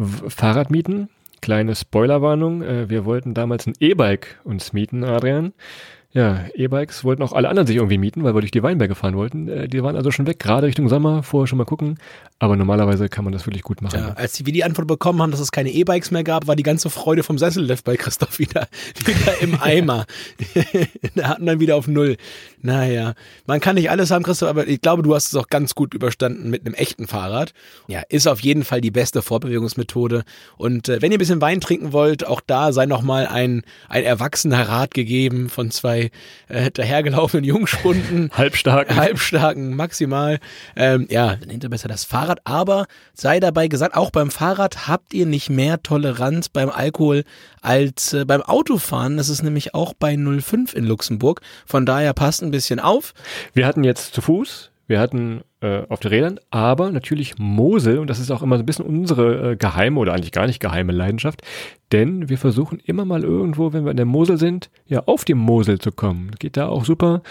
Fahrrad 0.06 0.70
mieten, 0.70 1.08
Kleine 1.42 1.74
Spoilerwarnung, 1.74 2.62
äh, 2.62 2.88
wir 2.88 3.04
wollten 3.04 3.34
damals 3.34 3.66
ein 3.66 3.74
E-Bike 3.80 4.40
uns 4.44 4.72
mieten, 4.72 5.02
Adrian. 5.02 5.52
Ja, 6.12 6.44
E-Bikes 6.54 7.04
wollten 7.04 7.22
auch 7.22 7.32
alle 7.32 7.48
anderen 7.48 7.66
sich 7.66 7.76
irgendwie 7.76 7.98
mieten, 7.98 8.22
weil 8.22 8.34
wir 8.34 8.40
durch 8.40 8.52
die 8.52 8.62
Weinberge 8.62 8.94
fahren 8.94 9.16
wollten. 9.16 9.48
Äh, 9.48 9.66
die 9.66 9.82
waren 9.82 9.96
also 9.96 10.12
schon 10.12 10.28
weg, 10.28 10.38
gerade 10.38 10.68
Richtung 10.68 10.88
Sommer, 10.88 11.24
vorher 11.24 11.48
schon 11.48 11.58
mal 11.58 11.64
gucken. 11.64 11.98
Aber 12.42 12.56
normalerweise 12.56 13.08
kann 13.08 13.22
man 13.22 13.32
das 13.32 13.46
wirklich 13.46 13.62
gut 13.62 13.82
machen. 13.82 14.00
Ja, 14.00 14.14
als 14.14 14.44
wir 14.44 14.52
die 14.52 14.64
Antwort 14.64 14.88
bekommen 14.88 15.22
haben, 15.22 15.30
dass 15.30 15.38
es 15.38 15.52
keine 15.52 15.70
E-Bikes 15.70 16.10
mehr 16.10 16.24
gab, 16.24 16.48
war 16.48 16.56
die 16.56 16.64
ganze 16.64 16.90
Freude 16.90 17.22
vom 17.22 17.38
Sessellift 17.38 17.84
bei 17.84 17.96
Christoph 17.96 18.40
wieder, 18.40 18.66
wieder 19.06 19.40
im 19.40 19.54
Eimer. 19.62 20.06
da 21.14 21.28
hatten 21.28 21.46
dann 21.46 21.60
wieder 21.60 21.76
auf 21.76 21.86
Null. 21.86 22.16
Naja, 22.60 23.14
man 23.46 23.60
kann 23.60 23.76
nicht 23.76 23.90
alles 23.90 24.10
haben, 24.10 24.24
Christoph, 24.24 24.48
aber 24.48 24.66
ich 24.66 24.80
glaube, 24.80 25.04
du 25.04 25.14
hast 25.14 25.28
es 25.28 25.36
auch 25.36 25.46
ganz 25.46 25.76
gut 25.76 25.94
überstanden 25.94 26.50
mit 26.50 26.66
einem 26.66 26.74
echten 26.74 27.06
Fahrrad. 27.06 27.52
Ja, 27.86 28.02
ist 28.08 28.26
auf 28.26 28.40
jeden 28.40 28.64
Fall 28.64 28.80
die 28.80 28.90
beste 28.90 29.22
Vorbewegungsmethode. 29.22 30.24
Und 30.56 30.88
äh, 30.88 31.00
wenn 31.00 31.12
ihr 31.12 31.18
ein 31.18 31.20
bisschen 31.20 31.40
Wein 31.40 31.60
trinken 31.60 31.92
wollt, 31.92 32.26
auch 32.26 32.40
da 32.44 32.72
sei 32.72 32.86
nochmal 32.86 33.28
ein, 33.28 33.62
ein 33.88 34.02
erwachsener 34.02 34.68
Rat 34.68 34.94
gegeben 34.94 35.48
von 35.48 35.70
zwei 35.70 36.10
äh, 36.48 36.72
dahergelaufenen 36.72 37.44
Jungspunden. 37.44 38.32
Halbstarken. 38.32 38.96
Halbstarken, 38.96 39.76
maximal. 39.76 40.40
Ähm, 40.74 41.06
ja, 41.08 41.36
dann 41.36 41.60
ihr 41.60 41.70
besser 41.70 41.86
das 41.86 42.02
Fahrrad. 42.02 42.31
Aber 42.44 42.86
sei 43.14 43.40
dabei 43.40 43.68
gesagt, 43.68 43.96
auch 43.96 44.10
beim 44.10 44.30
Fahrrad 44.30 44.88
habt 44.88 45.14
ihr 45.14 45.26
nicht 45.26 45.50
mehr 45.50 45.82
Toleranz 45.82 46.48
beim 46.48 46.70
Alkohol 46.70 47.24
als 47.60 48.12
äh, 48.12 48.24
beim 48.24 48.42
Autofahren. 48.42 49.16
Das 49.16 49.28
ist 49.28 49.42
nämlich 49.42 49.74
auch 49.74 49.94
bei 49.94 50.16
05 50.16 50.74
in 50.74 50.84
Luxemburg. 50.84 51.40
Von 51.66 51.86
daher 51.86 52.12
passt 52.14 52.42
ein 52.42 52.50
bisschen 52.50 52.80
auf. 52.80 53.14
Wir 53.52 53.66
hatten 53.66 53.84
jetzt 53.84 54.14
zu 54.14 54.20
Fuß 54.20 54.72
wir 54.92 55.00
hatten 55.00 55.40
äh, 55.60 55.84
auf 55.88 56.00
den 56.00 56.10
Rädern, 56.10 56.40
aber 56.50 56.90
natürlich 56.90 57.38
Mosel, 57.38 57.98
und 57.98 58.10
das 58.10 58.18
ist 58.18 58.30
auch 58.30 58.42
immer 58.42 58.56
so 58.56 58.62
ein 58.62 58.66
bisschen 58.66 58.84
unsere 58.84 59.52
äh, 59.52 59.56
geheime 59.56 59.98
oder 59.98 60.12
eigentlich 60.12 60.32
gar 60.32 60.46
nicht 60.46 60.60
geheime 60.60 60.92
Leidenschaft, 60.92 61.40
denn 61.92 62.28
wir 62.28 62.36
versuchen 62.36 62.78
immer 62.78 63.04
mal 63.04 63.22
irgendwo, 63.22 63.72
wenn 63.72 63.84
wir 63.84 63.90
in 63.90 63.96
der 63.96 64.06
Mosel 64.06 64.36
sind, 64.36 64.70
ja, 64.86 65.04
auf 65.06 65.24
die 65.24 65.34
Mosel 65.34 65.78
zu 65.78 65.92
kommen. 65.92 66.32
Geht 66.38 66.58
da 66.58 66.68
auch 66.68 66.84
super. 66.84 67.22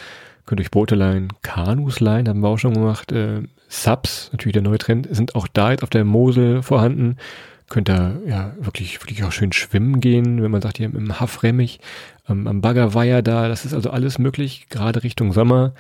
Könnt 0.48 0.60
euch 0.60 0.72
Boote 0.72 0.96
leihen, 0.96 1.28
Kanus 1.44 2.00
leihen, 2.00 2.28
haben 2.28 2.40
wir 2.40 2.48
auch 2.48 2.58
schon 2.58 2.74
gemacht. 2.74 3.12
Äh, 3.12 3.44
Subs, 3.72 4.30
natürlich 4.34 4.54
der 4.54 4.62
neue 4.62 4.78
Trend, 4.78 5.08
sind 5.10 5.34
auch 5.34 5.48
da 5.48 5.72
jetzt 5.72 5.84
auf 5.84 5.90
der 5.90 6.04
Mosel 6.04 6.62
vorhanden. 6.62 7.16
Könnt 7.70 7.88
da 7.88 8.18
ja 8.28 8.54
wirklich, 8.60 9.02
wirklich 9.02 9.24
auch 9.24 9.32
schön 9.32 9.54
schwimmen 9.54 10.02
gehen, 10.02 10.44
wenn 10.44 10.52
man 10.52 10.62
sagt, 10.62 10.78
hier 10.78 10.88
im 10.88 11.20
Haffremmig, 11.22 11.80
ähm, 12.28 12.48
am 12.48 12.60
Baggerweiher 12.60 13.22
da, 13.22 13.48
das 13.48 13.64
ist 13.64 13.74
also 13.74 13.90
alles 13.90 14.20
möglich, 14.20 14.68
gerade 14.70 15.04
Richtung 15.04 15.32
Sommer 15.32 15.74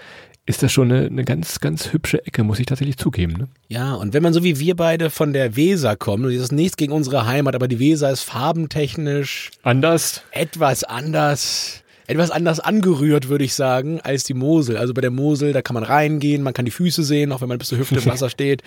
ist 0.45 0.63
das 0.63 0.71
schon 0.71 0.91
eine, 0.91 1.05
eine 1.05 1.23
ganz, 1.23 1.59
ganz 1.59 1.93
hübsche 1.93 2.25
Ecke, 2.25 2.43
muss 2.43 2.59
ich 2.59 2.65
tatsächlich 2.65 2.97
zugeben. 2.97 3.33
Ne? 3.33 3.47
Ja, 3.67 3.93
und 3.93 4.13
wenn 4.13 4.23
man 4.23 4.33
so 4.33 4.43
wie 4.43 4.59
wir 4.59 4.75
beide 4.75 5.09
von 5.09 5.33
der 5.33 5.55
Weser 5.55 5.95
kommen, 5.95 6.25
und 6.25 6.33
das 6.33 6.43
ist 6.43 6.51
nichts 6.51 6.77
gegen 6.77 6.93
unsere 6.93 7.27
Heimat, 7.27 7.55
aber 7.55 7.67
die 7.67 7.79
Weser 7.79 8.09
ist 8.09 8.23
farbentechnisch 8.23 9.51
anders. 9.61 10.23
Etwas 10.31 10.83
anders 10.83 11.83
etwas 12.11 12.31
anders 12.31 12.59
angerührt, 12.59 13.29
würde 13.29 13.43
ich 13.43 13.53
sagen, 13.53 13.99
als 14.01 14.23
die 14.23 14.33
Mosel. 14.33 14.77
Also 14.77 14.93
bei 14.93 15.01
der 15.01 15.11
Mosel, 15.11 15.53
da 15.53 15.61
kann 15.61 15.73
man 15.73 15.83
reingehen, 15.83 16.43
man 16.43 16.53
kann 16.53 16.65
die 16.65 16.71
Füße 16.71 17.03
sehen, 17.03 17.31
auch 17.31 17.41
wenn 17.41 17.49
man 17.49 17.57
bis 17.57 17.69
zur 17.69 17.79
Hüfte 17.79 17.95
im 17.95 18.05
Wasser 18.07 18.29
steht 18.29 18.63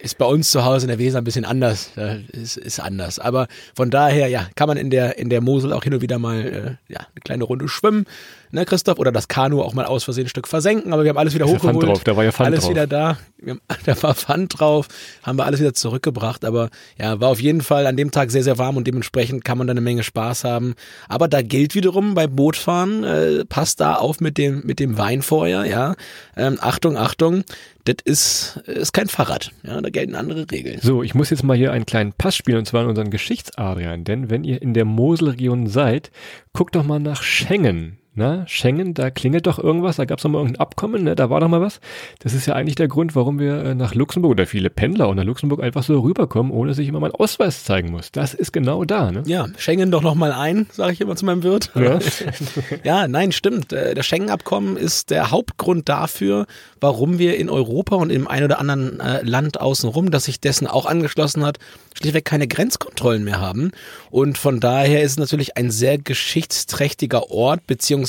ist 0.00 0.18
bei 0.18 0.26
uns 0.26 0.50
zu 0.50 0.64
Hause 0.64 0.84
in 0.84 0.88
der 0.88 0.98
Weser 0.98 1.18
ein 1.18 1.24
bisschen 1.24 1.44
anders. 1.44 1.90
Ist, 2.32 2.56
ist 2.56 2.80
anders. 2.80 3.18
Aber 3.18 3.48
von 3.74 3.90
daher, 3.90 4.28
ja, 4.28 4.48
kann 4.54 4.68
man 4.68 4.76
in 4.76 4.90
der, 4.90 5.18
in 5.18 5.28
der 5.28 5.40
Mosel 5.40 5.72
auch 5.72 5.82
hin 5.82 5.94
und 5.94 6.02
wieder 6.02 6.18
mal 6.18 6.40
äh, 6.88 6.92
ja, 6.92 7.00
eine 7.00 7.20
kleine 7.24 7.44
Runde 7.44 7.68
schwimmen, 7.68 8.06
ne, 8.50 8.64
Christoph? 8.64 8.98
Oder 8.98 9.12
das 9.12 9.28
Kanu 9.28 9.62
auch 9.62 9.74
mal 9.74 9.84
aus 9.84 10.04
Versehen 10.04 10.26
ein 10.26 10.28
Stück 10.28 10.48
versenken, 10.48 10.92
aber 10.92 11.04
wir 11.04 11.10
haben 11.10 11.18
alles 11.18 11.34
wieder 11.34 11.46
hochgeholt. 11.46 11.76
Pfand 11.76 11.82
drauf, 11.82 12.04
da 12.04 12.16
war 12.16 12.24
ja 12.24 12.32
Pfand 12.32 12.48
alles 12.48 12.60
drauf. 12.60 12.70
wieder 12.70 12.86
da. 12.86 13.18
Haben, 13.46 13.60
da 13.86 14.02
war 14.02 14.14
Pfand 14.14 14.58
drauf, 14.58 14.88
haben 15.22 15.38
wir 15.38 15.46
alles 15.46 15.60
wieder 15.60 15.74
zurückgebracht. 15.74 16.44
Aber 16.44 16.70
ja, 16.98 17.20
war 17.20 17.28
auf 17.28 17.40
jeden 17.40 17.60
Fall 17.60 17.86
an 17.86 17.96
dem 17.96 18.10
Tag 18.10 18.30
sehr, 18.30 18.42
sehr 18.42 18.58
warm 18.58 18.76
und 18.76 18.86
dementsprechend 18.86 19.44
kann 19.44 19.58
man 19.58 19.66
da 19.66 19.72
eine 19.72 19.80
Menge 19.80 20.02
Spaß 20.02 20.44
haben. 20.44 20.74
Aber 21.08 21.28
da 21.28 21.42
gilt 21.42 21.74
wiederum 21.74 22.14
bei 22.14 22.26
Bootfahren, 22.26 23.04
äh, 23.04 23.44
passt 23.44 23.80
da 23.80 23.94
auf 23.94 24.20
mit 24.20 24.38
dem, 24.38 24.62
mit 24.64 24.80
dem 24.80 24.98
Wein 24.98 25.22
vorher, 25.22 25.64
ja. 25.64 25.94
Ähm, 26.36 26.58
Achtung, 26.60 26.96
Achtung, 26.96 27.44
das 27.84 27.96
ist, 28.04 28.56
ist 28.66 28.92
kein 28.92 29.08
Fahrrad. 29.08 29.50
Ja, 29.62 29.80
da 29.80 29.88
gelten 29.88 30.14
andere 30.14 30.50
Regeln. 30.50 30.78
So, 30.82 31.02
ich 31.02 31.14
muss 31.14 31.30
jetzt 31.30 31.42
mal 31.42 31.56
hier 31.56 31.72
einen 31.72 31.86
kleinen 31.86 32.12
Pass 32.12 32.36
spielen 32.36 32.58
und 32.58 32.66
zwar 32.66 32.82
in 32.82 32.88
unseren 32.88 33.10
Geschichtsadrian. 33.10 34.04
Denn 34.04 34.30
wenn 34.30 34.44
ihr 34.44 34.60
in 34.60 34.74
der 34.74 34.84
Moselregion 34.84 35.66
seid, 35.66 36.10
guckt 36.52 36.76
doch 36.76 36.84
mal 36.84 37.00
nach 37.00 37.22
Schengen. 37.22 37.98
Na, 38.18 38.44
Schengen, 38.48 38.94
da 38.94 39.10
klingelt 39.10 39.46
doch 39.46 39.60
irgendwas, 39.60 39.94
da 39.94 40.04
gab 40.04 40.18
es 40.18 40.24
doch 40.24 40.28
mal 40.28 40.38
irgendein 40.38 40.60
Abkommen, 40.60 41.04
ne? 41.04 41.14
da 41.14 41.30
war 41.30 41.38
doch 41.38 41.46
mal 41.46 41.60
was. 41.60 41.78
Das 42.18 42.34
ist 42.34 42.46
ja 42.46 42.54
eigentlich 42.54 42.74
der 42.74 42.88
Grund, 42.88 43.14
warum 43.14 43.38
wir 43.38 43.64
äh, 43.64 43.74
nach 43.76 43.94
Luxemburg 43.94 44.32
oder 44.32 44.44
viele 44.44 44.70
Pendler 44.70 45.06
auch 45.06 45.14
nach 45.14 45.22
Luxemburg 45.22 45.62
einfach 45.62 45.84
so 45.84 46.00
rüberkommen, 46.00 46.50
ohne 46.50 46.74
sich 46.74 46.88
immer 46.88 46.98
mal 46.98 47.12
einen 47.12 47.14
Ausweis 47.14 47.62
zeigen 47.62 47.92
muss. 47.92 48.10
Das 48.10 48.34
ist 48.34 48.52
genau 48.52 48.84
da. 48.84 49.12
Ne? 49.12 49.22
Ja, 49.26 49.46
Schengen 49.56 49.92
doch 49.92 50.02
noch 50.02 50.16
mal 50.16 50.32
ein, 50.32 50.66
sage 50.72 50.94
ich 50.94 51.00
immer 51.00 51.14
zu 51.14 51.26
meinem 51.26 51.44
Wirt. 51.44 51.70
Ja, 51.76 52.00
ja 52.82 53.06
nein, 53.06 53.30
stimmt. 53.30 53.72
Äh, 53.72 53.94
das 53.94 54.04
Schengen-Abkommen 54.06 54.76
ist 54.76 55.10
der 55.10 55.30
Hauptgrund 55.30 55.88
dafür, 55.88 56.46
warum 56.80 57.20
wir 57.20 57.36
in 57.36 57.48
Europa 57.48 57.94
und 57.94 58.10
im 58.10 58.26
ein 58.26 58.42
oder 58.42 58.58
anderen 58.58 58.98
äh, 58.98 59.22
Land 59.22 59.60
außenrum, 59.60 60.10
das 60.10 60.24
sich 60.24 60.40
dessen 60.40 60.66
auch 60.66 60.86
angeschlossen 60.86 61.46
hat, 61.46 61.58
schlichtweg 61.96 62.24
keine 62.24 62.48
Grenzkontrollen 62.48 63.22
mehr 63.22 63.40
haben. 63.40 63.70
Und 64.10 64.38
von 64.38 64.58
daher 64.58 65.02
ist 65.02 65.12
es 65.12 65.18
natürlich 65.18 65.56
ein 65.56 65.70
sehr 65.70 65.98
geschichtsträchtiger 65.98 67.30
Ort, 67.30 67.64
beziehungsweise 67.68 68.07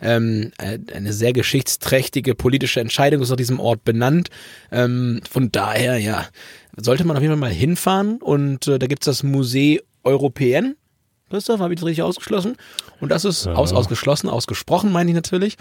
ähm, 0.00 0.52
äh, 0.58 0.78
eine 0.94 1.12
sehr 1.12 1.32
geschichtsträchtige 1.32 2.34
politische 2.34 2.80
Entscheidung 2.80 3.22
ist 3.22 3.30
auf 3.30 3.36
diesem 3.36 3.60
Ort 3.60 3.84
benannt. 3.84 4.28
Ähm, 4.70 5.20
von 5.30 5.50
daher, 5.50 5.98
ja, 5.98 6.26
sollte 6.76 7.04
man 7.04 7.16
auf 7.16 7.22
jeden 7.22 7.32
Fall 7.32 7.40
mal 7.40 7.50
hinfahren. 7.50 8.20
Und 8.20 8.68
äh, 8.68 8.78
da 8.78 8.86
gibt's 8.86 9.06
das 9.06 9.22
Museum 9.22 9.80
Européen. 10.04 10.76
Christoph, 11.30 11.60
habe 11.60 11.74
ich 11.74 11.80
das 11.80 11.86
richtig 11.86 12.02
ausgeschlossen? 12.02 12.56
Und 13.00 13.10
das 13.10 13.24
ist 13.24 13.46
ja. 13.46 13.54
aus, 13.54 13.72
ausgeschlossen, 13.72 14.28
ausgesprochen 14.28 14.92
meine 14.92 15.10
ich 15.10 15.14
natürlich. 15.14 15.56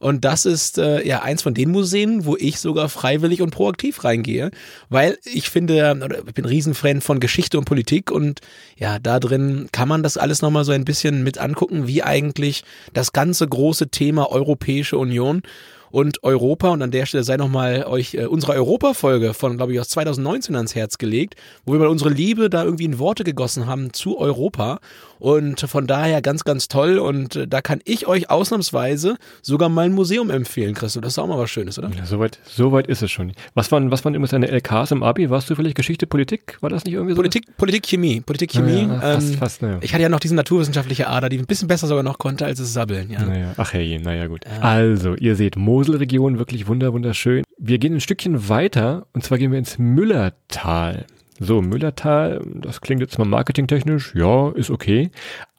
Und 0.00 0.24
das 0.24 0.46
ist 0.46 0.78
äh, 0.78 1.06
ja 1.06 1.22
eins 1.22 1.42
von 1.42 1.54
den 1.54 1.70
Museen, 1.70 2.24
wo 2.24 2.36
ich 2.36 2.60
sogar 2.60 2.88
freiwillig 2.88 3.42
und 3.42 3.50
proaktiv 3.50 4.04
reingehe, 4.04 4.50
weil 4.88 5.18
ich 5.24 5.50
finde, 5.50 6.00
oder 6.04 6.18
ich 6.26 6.34
bin 6.34 6.44
Riesenfan 6.44 7.00
von 7.00 7.20
Geschichte 7.20 7.58
und 7.58 7.64
Politik 7.64 8.10
und 8.10 8.40
ja, 8.76 8.98
da 8.98 9.20
drin 9.20 9.68
kann 9.72 9.88
man 9.88 10.02
das 10.02 10.16
alles 10.16 10.42
nochmal 10.42 10.64
so 10.64 10.72
ein 10.72 10.84
bisschen 10.84 11.24
mit 11.24 11.38
angucken, 11.38 11.86
wie 11.86 12.02
eigentlich 12.02 12.64
das 12.92 13.12
ganze 13.12 13.46
große 13.46 13.88
Thema 13.88 14.30
Europäische 14.30 14.98
Union 14.98 15.42
und 15.90 16.22
Europa. 16.22 16.68
Und 16.70 16.82
an 16.82 16.90
der 16.90 17.06
Stelle 17.06 17.24
sei 17.24 17.36
nochmal 17.36 17.84
euch 17.84 18.14
äh, 18.14 18.26
unsere 18.26 18.52
Europa-Folge 18.52 19.34
von, 19.34 19.56
glaube 19.56 19.72
ich, 19.72 19.80
aus 19.80 19.88
2019 19.88 20.56
ans 20.56 20.74
Herz 20.74 20.98
gelegt, 20.98 21.34
wo 21.64 21.72
wir 21.72 21.80
mal 21.80 21.88
unsere 21.88 22.10
Liebe 22.10 22.50
da 22.50 22.64
irgendwie 22.64 22.84
in 22.84 22.98
Worte 22.98 23.24
gegossen 23.24 23.66
haben 23.66 23.92
zu 23.92 24.18
Europa. 24.18 24.80
Und 25.18 25.60
von 25.60 25.86
daher 25.86 26.22
ganz, 26.22 26.44
ganz 26.44 26.68
toll. 26.68 26.98
Und 26.98 27.36
äh, 27.36 27.48
da 27.48 27.60
kann 27.60 27.80
ich 27.84 28.06
euch 28.06 28.30
ausnahmsweise 28.30 29.16
sogar 29.42 29.68
mal 29.68 29.86
ein 29.86 29.92
Museum 29.92 30.30
empfehlen, 30.30 30.74
Christo. 30.74 31.00
Das 31.00 31.14
ist 31.14 31.18
auch 31.18 31.26
mal 31.26 31.38
was 31.38 31.50
Schönes, 31.50 31.78
oder? 31.78 31.90
Ja, 31.96 32.06
soweit, 32.06 32.38
soweit 32.44 32.86
ist 32.86 33.02
es 33.02 33.10
schon. 33.10 33.32
Was 33.54 33.72
waren, 33.72 33.90
was 33.90 34.04
waren 34.04 34.14
immer 34.14 34.28
deine 34.28 34.48
LKs 34.48 34.92
im 34.92 35.02
Abi? 35.02 35.28
Warst 35.30 35.50
du 35.50 35.54
vielleicht 35.54 35.76
Geschichte, 35.76 36.06
Politik? 36.06 36.56
War 36.60 36.70
das 36.70 36.84
nicht 36.84 36.94
irgendwie 36.94 37.14
so? 37.14 37.16
Politik, 37.16 37.56
Politik, 37.56 37.86
Chemie. 37.86 38.20
Politik, 38.20 38.52
Chemie. 38.52 38.82
Ja, 38.82 39.00
fast, 39.00 39.30
ähm, 39.30 39.38
fast, 39.38 39.62
ja. 39.62 39.78
Ich 39.80 39.92
hatte 39.92 40.02
ja 40.02 40.08
noch 40.08 40.20
diese 40.20 40.34
naturwissenschaftliche 40.34 41.08
Ader, 41.08 41.28
die 41.28 41.38
ein 41.38 41.46
bisschen 41.46 41.68
besser 41.68 41.86
sogar 41.86 42.02
noch 42.02 42.18
konnte 42.18 42.44
als 42.46 42.60
es 42.60 42.72
Sabbeln. 42.72 43.10
Ja. 43.10 43.24
Naja. 43.24 43.54
Ach 43.56 43.72
hey, 43.72 43.98
naja 43.98 44.26
gut. 44.26 44.42
Also, 44.60 45.14
ihr 45.14 45.34
seht, 45.34 45.56
Moselregion 45.78 46.40
wirklich 46.40 46.66
wunder, 46.66 46.92
wunderschön. 46.92 47.44
Wir 47.56 47.78
gehen 47.78 47.94
ein 47.94 48.00
Stückchen 48.00 48.48
weiter 48.48 49.06
und 49.12 49.22
zwar 49.22 49.38
gehen 49.38 49.52
wir 49.52 49.60
ins 49.60 49.78
Müllertal. 49.78 51.06
So, 51.38 51.62
Müllertal, 51.62 52.44
das 52.52 52.80
klingt 52.80 53.00
jetzt 53.00 53.16
mal 53.16 53.28
marketingtechnisch, 53.28 54.12
ja, 54.16 54.50
ist 54.50 54.70
okay. 54.70 55.12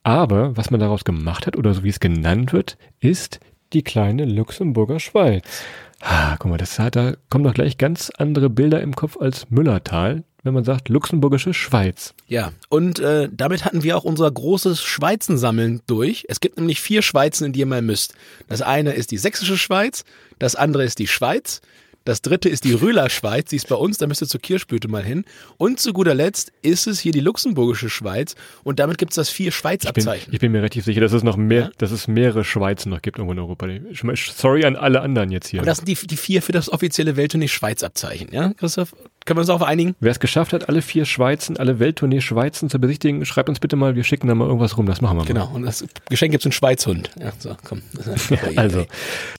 Aber 0.03 0.57
was 0.57 0.71
man 0.71 0.81
daraus 0.81 1.05
gemacht 1.05 1.47
hat 1.47 1.55
oder 1.55 1.73
so 1.73 1.85
wie 1.85 1.89
es 1.89 2.01
genannt 2.01 2.51
wird, 2.51 2.77
ist 2.99 3.39
die 3.71 3.81
kleine 3.81 4.25
Luxemburger 4.25 4.99
Schweiz. 4.99 5.63
Ah, 6.01 6.35
guck 6.37 6.51
mal, 6.51 6.57
das 6.57 6.77
hat, 6.79 6.97
da 6.97 7.13
kommen 7.29 7.45
doch 7.45 7.53
gleich 7.53 7.77
ganz 7.77 8.11
andere 8.17 8.49
Bilder 8.49 8.81
im 8.81 8.97
Kopf 8.97 9.15
als 9.15 9.49
Müllertal, 9.49 10.25
wenn 10.43 10.53
man 10.53 10.63
sagt 10.63 10.89
luxemburgische 10.89 11.53
Schweiz. 11.53 12.13
Ja, 12.27 12.51
und 12.69 12.99
äh, 12.99 13.29
damit 13.31 13.65
hatten 13.65 13.83
wir 13.83 13.97
auch 13.97 14.03
unser 14.03 14.29
großes 14.31 14.81
Schweizensammeln 14.81 15.81
durch. 15.87 16.25
Es 16.29 16.39
gibt 16.39 16.57
nämlich 16.57 16.81
vier 16.81 17.01
Schweizen, 17.01 17.45
in 17.45 17.53
die 17.53 17.59
ihr 17.59 17.65
mal 17.65 17.81
müsst. 17.81 18.13
Das 18.47 18.61
eine 18.61 18.93
ist 18.93 19.11
die 19.11 19.17
sächsische 19.17 19.57
Schweiz, 19.57 20.03
das 20.37 20.55
andere 20.55 20.83
ist 20.83 20.99
die 20.99 21.07
Schweiz, 21.07 21.61
das 22.05 22.21
dritte 22.21 22.49
ist 22.49 22.63
die 22.63 22.73
Röhler-Schweiz, 22.73 23.49
die 23.49 23.55
ist 23.55 23.67
bei 23.67 23.75
uns, 23.75 23.97
da 23.97 24.07
müsst 24.07 24.21
ihr 24.21 24.27
zur 24.27 24.41
Kirschblüte 24.41 24.87
mal 24.87 25.03
hin. 25.03 25.25
Und 25.57 25.79
zu 25.79 25.93
guter 25.93 26.13
Letzt 26.13 26.51
ist 26.61 26.87
es 26.87 26.99
hier 26.99 27.11
die 27.11 27.19
luxemburgische 27.19 27.89
Schweiz 27.89 28.35
und 28.63 28.79
damit 28.79 28.97
gibt 28.97 29.11
es 29.11 29.15
das 29.15 29.29
vier 29.29 29.51
Schweiz-Abzeichen. 29.51 30.21
Ich 30.21 30.25
bin, 30.25 30.33
ich 30.33 30.39
bin 30.39 30.51
mir 30.51 30.59
relativ 30.59 30.85
sicher, 30.85 31.01
dass 31.01 31.13
es 31.13 31.23
noch 31.23 31.37
mehr, 31.37 31.61
ja? 31.61 31.71
dass 31.77 31.91
es 31.91 32.07
mehrere 32.07 32.43
Schweizen 32.43 32.89
noch 32.89 33.01
gibt 33.01 33.17
irgendwo 33.17 33.33
in 33.33 33.39
Europa. 33.39 33.67
Sorry 34.15 34.65
an 34.65 34.75
alle 34.75 35.01
anderen 35.01 35.31
jetzt 35.31 35.47
hier. 35.47 35.59
Und 35.59 35.65
das 35.65 35.77
sind 35.77 35.87
die, 35.87 36.07
die 36.07 36.17
vier 36.17 36.41
für 36.41 36.51
das 36.51 36.71
offizielle 36.71 37.15
Welttournee 37.15 37.47
Schweiz-Abzeichen, 37.47 38.29
ja, 38.31 38.53
Christoph? 38.53 38.93
Können 39.25 39.37
wir 39.37 39.41
uns 39.41 39.49
auch 39.49 39.61
einigen? 39.61 39.95
Wer 39.99 40.11
es 40.11 40.19
geschafft 40.19 40.53
hat, 40.53 40.69
alle 40.69 40.81
vier 40.81 41.05
Schweizen, 41.05 41.57
alle 41.57 41.79
Welttournee 41.79 42.21
Schweizen 42.21 42.69
zu 42.69 42.79
besichtigen, 42.79 43.25
schreibt 43.25 43.49
uns 43.49 43.59
bitte 43.59 43.75
mal, 43.75 43.95
wir 43.95 44.03
schicken 44.03 44.27
da 44.27 44.33
mal 44.33 44.47
irgendwas 44.47 44.77
rum, 44.77 44.85
das 44.85 45.01
machen 45.01 45.17
wir 45.17 45.21
mal. 45.21 45.27
Genau, 45.27 45.51
und 45.53 45.63
das 45.63 45.85
Geschenk 46.09 46.31
gibt 46.31 46.41
es 46.41 46.45
einen 46.47 46.53
Schweizhund. 46.53 47.11
Ja, 47.19 47.31
so, 47.37 47.55
komm. 47.63 47.83
also, 48.55 48.87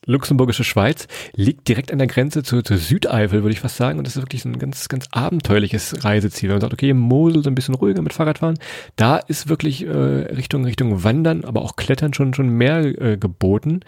luxemburgische 0.06 0.64
Schweiz 0.64 1.08
liegt 1.34 1.66
direkt 1.66 1.90
an 1.90 1.98
der 1.98 2.06
Grenze 2.06 2.42
zur, 2.50 2.64
zur 2.64 2.78
Südeifel, 2.78 3.44
würde 3.44 3.52
ich 3.52 3.60
fast 3.60 3.76
sagen, 3.76 3.98
und 3.98 4.06
das 4.06 4.16
ist 4.16 4.22
wirklich 4.22 4.44
ein 4.44 4.58
ganz, 4.58 4.88
ganz 4.88 5.06
abenteuerliches 5.12 6.04
Reiseziel. 6.04 6.48
Wenn 6.48 6.56
man 6.56 6.60
sagt, 6.62 6.72
okay, 6.72 6.92
Mosel 6.92 7.44
so 7.44 7.50
ein 7.50 7.54
bisschen 7.54 7.76
ruhiger 7.76 8.02
mit 8.02 8.12
Fahrradfahren, 8.12 8.58
da 8.96 9.18
ist 9.18 9.48
wirklich 9.48 9.86
äh, 9.86 9.90
Richtung, 9.90 10.64
Richtung 10.64 11.04
Wandern, 11.04 11.44
aber 11.44 11.62
auch 11.62 11.76
Klettern 11.76 12.12
schon, 12.12 12.34
schon 12.34 12.48
mehr 12.48 12.80
äh, 13.00 13.16
geboten. 13.16 13.80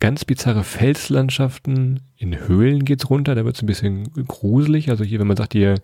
Ganz 0.00 0.24
bizarre 0.24 0.64
Felslandschaften, 0.64 2.00
in 2.16 2.48
Höhlen 2.48 2.86
geht's 2.86 3.10
runter, 3.10 3.34
da 3.34 3.44
wird's 3.44 3.62
ein 3.62 3.66
bisschen 3.66 4.10
gruselig. 4.26 4.88
Also 4.88 5.04
hier, 5.04 5.20
wenn 5.20 5.26
man 5.26 5.36
sagt, 5.36 5.52
hier, 5.52 5.74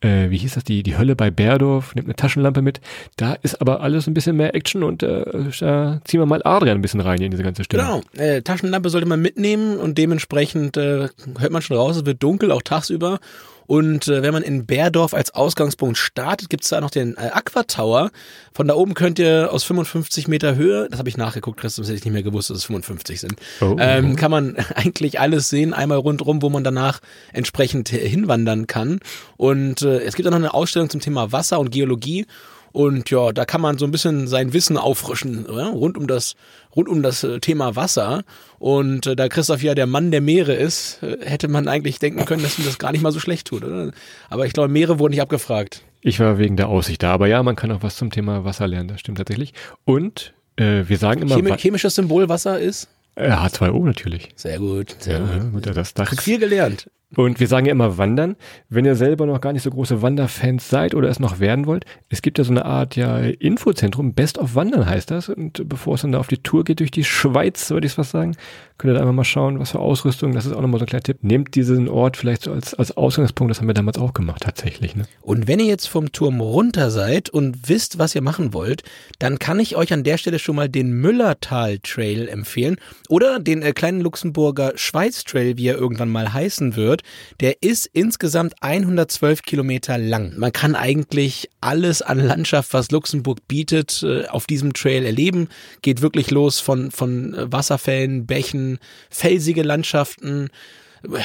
äh, 0.00 0.30
wie 0.30 0.38
hieß 0.38 0.54
das, 0.54 0.64
die, 0.64 0.82
die 0.82 0.96
Hölle 0.96 1.16
bei 1.16 1.30
Berdorf, 1.30 1.94
nimmt 1.94 2.06
eine 2.06 2.16
Taschenlampe 2.16 2.62
mit. 2.62 2.80
Da 3.16 3.34
ist 3.42 3.60
aber 3.60 3.80
alles 3.80 4.06
ein 4.06 4.14
bisschen 4.14 4.36
mehr 4.36 4.54
Action 4.54 4.82
und 4.82 5.02
äh, 5.02 5.24
da 5.60 6.00
ziehen 6.04 6.20
wir 6.20 6.26
mal 6.26 6.42
Adrian 6.44 6.78
ein 6.78 6.82
bisschen 6.82 7.00
rein 7.00 7.20
in 7.20 7.30
diese 7.30 7.42
ganze 7.42 7.64
Stimme. 7.64 7.82
Genau, 7.82 8.02
äh, 8.16 8.42
Taschenlampe 8.42 8.90
sollte 8.90 9.06
man 9.06 9.20
mitnehmen 9.20 9.78
und 9.78 9.98
dementsprechend 9.98 10.76
äh, 10.76 11.08
hört 11.38 11.52
man 11.52 11.62
schon 11.62 11.76
raus, 11.76 11.96
es 11.96 12.06
wird 12.06 12.22
dunkel, 12.22 12.52
auch 12.52 12.62
tagsüber. 12.62 13.20
Und 13.70 14.08
äh, 14.08 14.24
wenn 14.24 14.32
man 14.32 14.42
in 14.42 14.66
Bärdorf 14.66 15.14
als 15.14 15.32
Ausgangspunkt 15.32 15.96
startet, 15.96 16.50
gibt's 16.50 16.70
da 16.70 16.80
noch 16.80 16.90
den 16.90 17.16
äh, 17.16 17.30
Aqua 17.32 17.62
Tower. 17.62 18.10
Von 18.52 18.66
da 18.66 18.74
oben 18.74 18.94
könnt 18.94 19.20
ihr 19.20 19.50
aus 19.52 19.62
55 19.62 20.26
Meter 20.26 20.56
Höhe, 20.56 20.88
das 20.90 20.98
habe 20.98 21.08
ich 21.08 21.16
nachgeguckt, 21.16 21.60
Christoph, 21.60 21.86
hätte 21.86 21.94
ich 21.94 22.04
nicht 22.04 22.12
mehr 22.12 22.24
gewusst, 22.24 22.50
dass 22.50 22.56
es 22.58 22.64
55 22.64 23.20
sind, 23.20 23.36
oh, 23.60 23.76
ähm, 23.78 24.16
kann 24.16 24.32
man 24.32 24.56
eigentlich 24.74 25.20
alles 25.20 25.50
sehen, 25.50 25.72
einmal 25.72 25.98
rundrum, 25.98 26.42
wo 26.42 26.50
man 26.50 26.64
danach 26.64 26.98
entsprechend 27.32 27.90
hinwandern 27.90 28.66
kann. 28.66 28.98
Und 29.36 29.82
äh, 29.82 30.00
es 30.00 30.16
gibt 30.16 30.26
auch 30.26 30.32
noch 30.32 30.38
eine 30.38 30.52
Ausstellung 30.52 30.90
zum 30.90 31.00
Thema 31.00 31.30
Wasser 31.30 31.60
und 31.60 31.70
Geologie. 31.70 32.26
Und 32.72 33.10
ja, 33.10 33.32
da 33.32 33.44
kann 33.44 33.60
man 33.60 33.78
so 33.78 33.84
ein 33.84 33.90
bisschen 33.90 34.28
sein 34.28 34.52
Wissen 34.52 34.76
auffrischen 34.76 35.46
ja, 35.50 35.68
rund 35.68 35.98
um 35.98 36.06
das 36.06 36.36
rund 36.74 36.88
um 36.88 37.02
das 37.02 37.24
äh, 37.24 37.40
Thema 37.40 37.76
Wasser. 37.76 38.22
Und 38.58 39.06
äh, 39.06 39.16
da 39.16 39.28
Christoph 39.28 39.62
ja 39.62 39.74
der 39.74 39.86
Mann 39.86 40.10
der 40.10 40.20
Meere 40.20 40.54
ist, 40.54 41.02
äh, 41.02 41.18
hätte 41.22 41.48
man 41.48 41.68
eigentlich 41.68 41.98
denken 41.98 42.24
können, 42.24 42.42
dass 42.42 42.58
ihm 42.58 42.64
das 42.64 42.78
gar 42.78 42.92
nicht 42.92 43.02
mal 43.02 43.12
so 43.12 43.20
schlecht 43.20 43.48
tut. 43.48 43.64
Oder? 43.64 43.92
Aber 44.28 44.46
ich 44.46 44.52
glaube, 44.52 44.68
Meere 44.68 44.98
wurden 44.98 45.12
nicht 45.12 45.22
abgefragt. 45.22 45.82
Ich 46.02 46.20
war 46.20 46.38
wegen 46.38 46.56
der 46.56 46.68
Aussicht 46.68 47.02
da, 47.02 47.12
aber 47.12 47.26
ja, 47.26 47.42
man 47.42 47.56
kann 47.56 47.70
auch 47.72 47.82
was 47.82 47.96
zum 47.96 48.10
Thema 48.10 48.44
Wasser 48.44 48.66
lernen. 48.66 48.88
Das 48.88 49.00
stimmt 49.00 49.18
tatsächlich. 49.18 49.52
Und 49.84 50.32
äh, 50.56 50.84
wir 50.86 50.96
sagen 50.96 51.22
immer, 51.22 51.36
Chemi 51.36 51.56
chemisches 51.58 51.94
Symbol 51.94 52.28
Wasser 52.28 52.58
ist 52.58 52.88
H2O 53.16 53.84
natürlich. 53.84 54.28
Sehr 54.36 54.58
gut. 54.58 54.96
Sehr 54.98 55.18
ja, 55.18 55.38
gut. 55.38 55.66
Das, 55.66 55.94
das, 55.94 56.20
viel 56.20 56.38
gelernt. 56.38 56.88
Und 57.16 57.40
wir 57.40 57.48
sagen 57.48 57.66
ja 57.66 57.72
immer 57.72 57.98
wandern. 57.98 58.36
Wenn 58.68 58.84
ihr 58.84 58.94
selber 58.94 59.26
noch 59.26 59.40
gar 59.40 59.52
nicht 59.52 59.62
so 59.62 59.70
große 59.70 60.00
Wanderfans 60.00 60.68
seid 60.68 60.94
oder 60.94 61.08
es 61.08 61.18
noch 61.18 61.40
werden 61.40 61.66
wollt, 61.66 61.84
es 62.08 62.22
gibt 62.22 62.38
ja 62.38 62.44
so 62.44 62.52
eine 62.52 62.64
Art 62.64 62.94
ja 62.94 63.18
Infozentrum, 63.18 64.14
Best 64.14 64.38
of 64.38 64.54
Wandern 64.54 64.86
heißt 64.86 65.10
das. 65.10 65.28
Und 65.28 65.68
bevor 65.68 65.94
es 65.94 66.02
dann 66.02 66.12
da 66.12 66.18
auf 66.18 66.28
die 66.28 66.38
Tour 66.38 66.62
geht 66.64 66.78
durch 66.78 66.92
die 66.92 67.04
Schweiz, 67.04 67.70
würde 67.70 67.86
ich 67.86 67.94
es 67.94 67.98
was 67.98 68.10
sagen, 68.10 68.36
könnt 68.80 68.92
ihr 68.92 68.94
da 68.94 69.00
einfach 69.00 69.12
mal 69.12 69.24
schauen, 69.24 69.58
was 69.58 69.72
für 69.72 69.80
Ausrüstung, 69.80 70.32
das 70.32 70.46
ist 70.46 70.52
auch 70.52 70.62
nochmal 70.62 70.78
so 70.78 70.84
ein 70.84 70.88
kleiner 70.88 71.02
Tipp. 71.02 71.18
Nehmt 71.22 71.54
diesen 71.54 71.88
Ort 71.88 72.16
vielleicht 72.16 72.42
so 72.42 72.52
als, 72.52 72.74
als 72.74 72.96
Ausgangspunkt, 72.96 73.50
das 73.50 73.60
haben 73.60 73.66
wir 73.66 73.74
damals 73.74 73.98
auch 73.98 74.14
gemacht, 74.14 74.42
tatsächlich. 74.42 74.96
Ne? 74.96 75.04
Und 75.20 75.48
wenn 75.48 75.60
ihr 75.60 75.66
jetzt 75.66 75.86
vom 75.86 76.12
Turm 76.12 76.40
runter 76.40 76.90
seid 76.90 77.28
und 77.28 77.68
wisst, 77.68 77.98
was 77.98 78.14
ihr 78.14 78.22
machen 78.22 78.54
wollt, 78.54 78.82
dann 79.18 79.38
kann 79.38 79.60
ich 79.60 79.76
euch 79.76 79.92
an 79.92 80.02
der 80.02 80.16
Stelle 80.16 80.38
schon 80.38 80.56
mal 80.56 80.68
den 80.68 80.92
Müllertal 80.92 81.78
Trail 81.80 82.28
empfehlen 82.28 82.76
oder 83.08 83.38
den 83.38 83.62
äh, 83.62 83.72
kleinen 83.72 84.00
Luxemburger 84.00 84.72
Schweiz 84.76 85.24
Trail, 85.24 85.58
wie 85.58 85.66
er 85.66 85.76
irgendwann 85.76 86.08
mal 86.08 86.32
heißen 86.32 86.76
wird. 86.76 86.99
Der 87.40 87.62
ist 87.62 87.86
insgesamt 87.92 88.54
112 88.60 89.42
Kilometer 89.42 89.98
lang. 89.98 90.32
Man 90.36 90.52
kann 90.52 90.74
eigentlich 90.74 91.50
alles 91.60 92.02
an 92.02 92.18
Landschaft, 92.18 92.72
was 92.72 92.90
Luxemburg 92.90 93.46
bietet, 93.48 94.02
äh, 94.02 94.26
auf 94.26 94.46
diesem 94.46 94.72
Trail 94.72 95.04
erleben. 95.04 95.48
Geht 95.82 96.02
wirklich 96.02 96.30
los 96.30 96.60
von, 96.60 96.90
von 96.90 97.34
Wasserfällen, 97.36 98.26
Bächen, 98.26 98.78
felsige 99.10 99.62
Landschaften, 99.62 100.50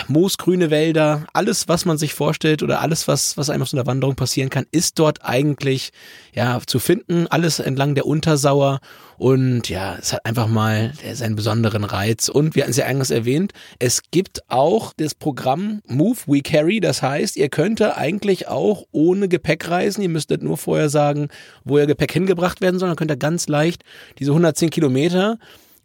moosgrüne 0.08 0.70
Wälder, 0.70 1.26
alles, 1.34 1.68
was 1.68 1.86
man 1.86 1.98
sich 1.98 2.14
vorstellt 2.14 2.64
oder 2.64 2.82
alles, 2.82 3.08
was, 3.08 3.38
was 3.38 3.50
einem 3.50 3.64
auf 3.64 3.70
so 3.70 3.78
einer 3.78 3.86
Wanderung 3.86 4.16
passieren 4.16 4.50
kann, 4.50 4.66
ist 4.72 5.00
dort 5.00 5.24
eigentlich, 5.24 5.92
ja, 6.34 6.60
zu 6.66 6.80
finden. 6.80 7.28
Alles 7.28 7.60
entlang 7.60 7.96
der 7.96 8.06
Untersauer 8.06 8.80
und 9.18 9.70
ja, 9.70 9.96
es 10.00 10.14
hat 10.14 10.26
einfach 10.26 10.48
mal 10.48 10.94
seinen 11.14 11.36
besonderen 11.36 11.84
Reiz. 11.84 12.30
Und 12.30 12.56
wir 12.56 12.64
hatten 12.64 12.72
es 12.72 12.78
ja 12.78 12.86
eingangs 12.86 13.12
erwähnt, 13.12 13.54
es 13.80 14.02
gibt 14.12 14.42
auch 14.50 14.94
das 14.98 15.16
Programm 15.16 15.82
Move 15.88 16.18
We 16.28 16.42
Carry. 16.42 16.80
Das 16.80 17.02
heißt, 17.02 17.38
ihr 17.38 17.50
könnt 17.50 17.82
eigentlich 17.82 18.48
auch 18.48 18.86
ohne 18.92 19.28
Gepäck 19.28 19.70
reisen. 19.70 20.02
Ihr 20.02 20.10
müsstet 20.10 20.44
nur 20.44 20.58
vorher 20.58 20.90
sagen, 20.90 21.30
wo 21.64 21.78
ihr 21.78 21.86
Gepäck 21.86 22.12
hingebracht 22.12 22.62
werden 22.62 22.80
soll. 22.80 22.90
Dann 22.90 22.98
könnt 22.98 23.12
ihr 23.12 23.18
ganz 23.18 23.48
leicht 23.48 23.84
diese 24.20 24.32
110 24.32 24.70
Kilometer 24.70 25.38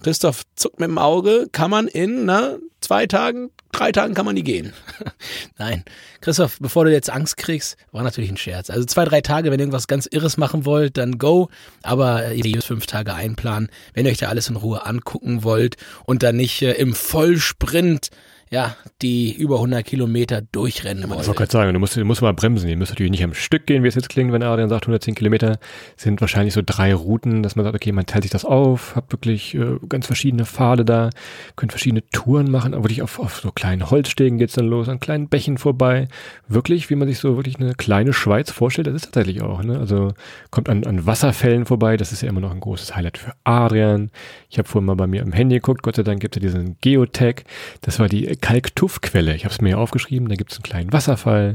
Christoph 0.02 0.42
zuckt 0.56 0.80
mit 0.80 0.88
dem 0.88 0.98
Auge, 0.98 1.46
kann 1.52 1.70
man 1.70 1.88
in 1.88 2.24
na, 2.24 2.56
zwei 2.80 3.06
Tagen, 3.06 3.50
drei 3.72 3.92
Tagen 3.92 4.14
kann 4.14 4.24
man 4.24 4.36
die 4.36 4.42
gehen. 4.42 4.72
Nein, 5.58 5.84
Christoph, 6.20 6.58
bevor 6.60 6.84
du 6.84 6.92
jetzt 6.92 7.10
Angst 7.10 7.36
kriegst, 7.36 7.76
war 7.92 8.02
natürlich 8.02 8.30
ein 8.30 8.36
Scherz. 8.36 8.70
Also 8.70 8.84
zwei, 8.84 9.04
drei 9.04 9.20
Tage, 9.20 9.50
wenn 9.50 9.58
ihr 9.58 9.64
irgendwas 9.64 9.86
ganz 9.86 10.06
Irres 10.06 10.36
machen 10.36 10.64
wollt, 10.64 10.96
dann 10.96 11.18
go. 11.18 11.48
Aber 11.82 12.32
ihr 12.32 12.44
müsst 12.54 12.66
fünf 12.66 12.86
Tage 12.86 13.14
einplanen, 13.14 13.70
wenn 13.94 14.06
ihr 14.06 14.12
euch 14.12 14.18
da 14.18 14.28
alles 14.28 14.48
in 14.48 14.56
Ruhe 14.56 14.86
angucken 14.86 15.44
wollt 15.44 15.76
und 16.04 16.22
dann 16.22 16.36
nicht 16.36 16.62
äh, 16.62 16.72
im 16.72 16.94
Vollsprint 16.94 18.10
ja, 18.52 18.74
die 19.00 19.32
über 19.32 19.56
100 19.56 19.84
Kilometer 19.84 20.42
durchrennen 20.42 21.08
wollte. 21.08 21.22
Ich 21.22 21.28
wollte 21.28 21.38
gerade 21.38 21.52
sagen, 21.52 21.72
du 21.72 21.78
musst, 21.78 21.96
du 21.96 22.04
musst 22.04 22.20
mal 22.20 22.34
bremsen. 22.34 22.68
Ihr 22.68 22.76
müsst 22.76 22.90
natürlich 22.90 23.12
nicht 23.12 23.22
am 23.22 23.32
Stück 23.32 23.64
gehen, 23.64 23.84
wie 23.84 23.88
es 23.88 23.94
jetzt 23.94 24.08
klingt, 24.08 24.32
wenn 24.32 24.42
Adrian 24.42 24.68
sagt 24.68 24.84
110 24.84 25.14
Kilometer. 25.14 25.60
Sind 25.96 26.20
wahrscheinlich 26.20 26.52
so 26.52 26.60
drei 26.66 26.92
Routen, 26.92 27.44
dass 27.44 27.54
man 27.54 27.64
sagt, 27.64 27.76
okay, 27.76 27.92
man 27.92 28.06
teilt 28.06 28.24
sich 28.24 28.32
das 28.32 28.44
auf, 28.44 28.96
habt 28.96 29.12
wirklich 29.12 29.54
äh, 29.54 29.76
ganz 29.88 30.06
verschiedene 30.06 30.46
Pfade 30.46 30.84
da, 30.84 31.10
könnt 31.54 31.70
verschiedene 31.70 32.02
Touren 32.10 32.50
machen, 32.50 32.74
aber 32.74 32.82
wirklich 32.82 33.02
auf, 33.02 33.20
auf 33.20 33.38
so 33.38 33.52
kleinen 33.52 33.88
Holzstegen 33.88 34.38
geht's 34.38 34.54
dann 34.54 34.66
los, 34.66 34.88
an 34.88 34.98
kleinen 34.98 35.28
Bächen 35.28 35.56
vorbei. 35.56 36.08
Wirklich, 36.48 36.90
wie 36.90 36.96
man 36.96 37.06
sich 37.06 37.20
so 37.20 37.36
wirklich 37.36 37.60
eine 37.60 37.74
kleine 37.74 38.12
Schweiz 38.12 38.50
vorstellt, 38.50 38.88
das 38.88 38.94
ist 38.94 39.04
tatsächlich 39.04 39.42
auch. 39.42 39.62
Ne? 39.62 39.78
Also 39.78 40.12
kommt 40.50 40.68
an, 40.68 40.82
an 40.82 41.06
Wasserfällen 41.06 41.66
vorbei, 41.66 41.96
das 41.96 42.10
ist 42.10 42.22
ja 42.22 42.28
immer 42.28 42.40
noch 42.40 42.50
ein 42.50 42.60
großes 42.60 42.96
Highlight 42.96 43.18
für 43.18 43.32
Adrian. 43.44 44.10
Ich 44.48 44.58
habe 44.58 44.68
vorhin 44.68 44.86
mal 44.86 44.96
bei 44.96 45.06
mir 45.06 45.22
am 45.22 45.30
Handy 45.30 45.54
geguckt, 45.54 45.84
Gott 45.84 45.94
sei 45.94 46.02
Dank 46.02 46.20
gibt 46.20 46.36
es 46.36 46.42
ja 46.42 46.48
diesen 46.48 46.76
Geotech. 46.80 47.44
Das 47.82 48.00
war 48.00 48.08
die 48.08 48.39
Kalktuffquelle. 48.40 49.34
Ich 49.34 49.44
habe 49.44 49.52
es 49.52 49.60
mir 49.60 49.68
hier 49.68 49.78
aufgeschrieben, 49.78 50.28
da 50.28 50.34
gibt 50.34 50.52
es 50.52 50.58
einen 50.58 50.64
kleinen 50.64 50.92
Wasserfall. 50.92 51.54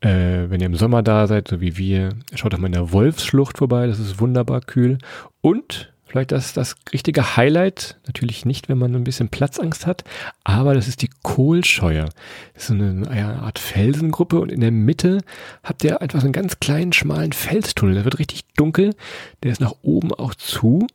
Äh, 0.00 0.48
wenn 0.48 0.60
ihr 0.60 0.66
im 0.66 0.76
Sommer 0.76 1.02
da 1.02 1.26
seid, 1.26 1.48
so 1.48 1.60
wie 1.60 1.76
wir, 1.76 2.10
schaut 2.34 2.52
doch 2.52 2.58
mal 2.58 2.66
in 2.68 2.72
der 2.72 2.92
Wolfsschlucht 2.92 3.58
vorbei, 3.58 3.86
das 3.86 3.98
ist 3.98 4.20
wunderbar 4.20 4.60
kühl. 4.60 4.98
Und 5.40 5.92
vielleicht 6.06 6.32
das, 6.32 6.52
das 6.52 6.76
richtige 6.92 7.36
Highlight, 7.36 7.96
natürlich 8.06 8.44
nicht, 8.44 8.68
wenn 8.68 8.78
man 8.78 8.94
ein 8.94 9.04
bisschen 9.04 9.28
Platzangst 9.28 9.86
hat, 9.86 10.04
aber 10.44 10.74
das 10.74 10.88
ist 10.88 11.02
die 11.02 11.10
Kohlscheuer. 11.22 12.08
Das 12.54 12.64
ist 12.64 12.70
eine, 12.70 13.08
eine 13.08 13.42
Art 13.42 13.58
Felsengruppe 13.58 14.40
und 14.40 14.52
in 14.52 14.60
der 14.60 14.70
Mitte 14.70 15.18
habt 15.64 15.82
ihr 15.84 16.00
einfach 16.00 16.20
so 16.20 16.26
einen 16.26 16.32
ganz 16.32 16.60
kleinen, 16.60 16.92
schmalen 16.92 17.32
Felstunnel. 17.32 17.94
Der 17.94 18.04
wird 18.04 18.18
richtig 18.18 18.44
dunkel, 18.56 18.94
der 19.42 19.52
ist 19.52 19.60
nach 19.60 19.74
oben 19.82 20.12
auch 20.12 20.34
zu 20.34 20.86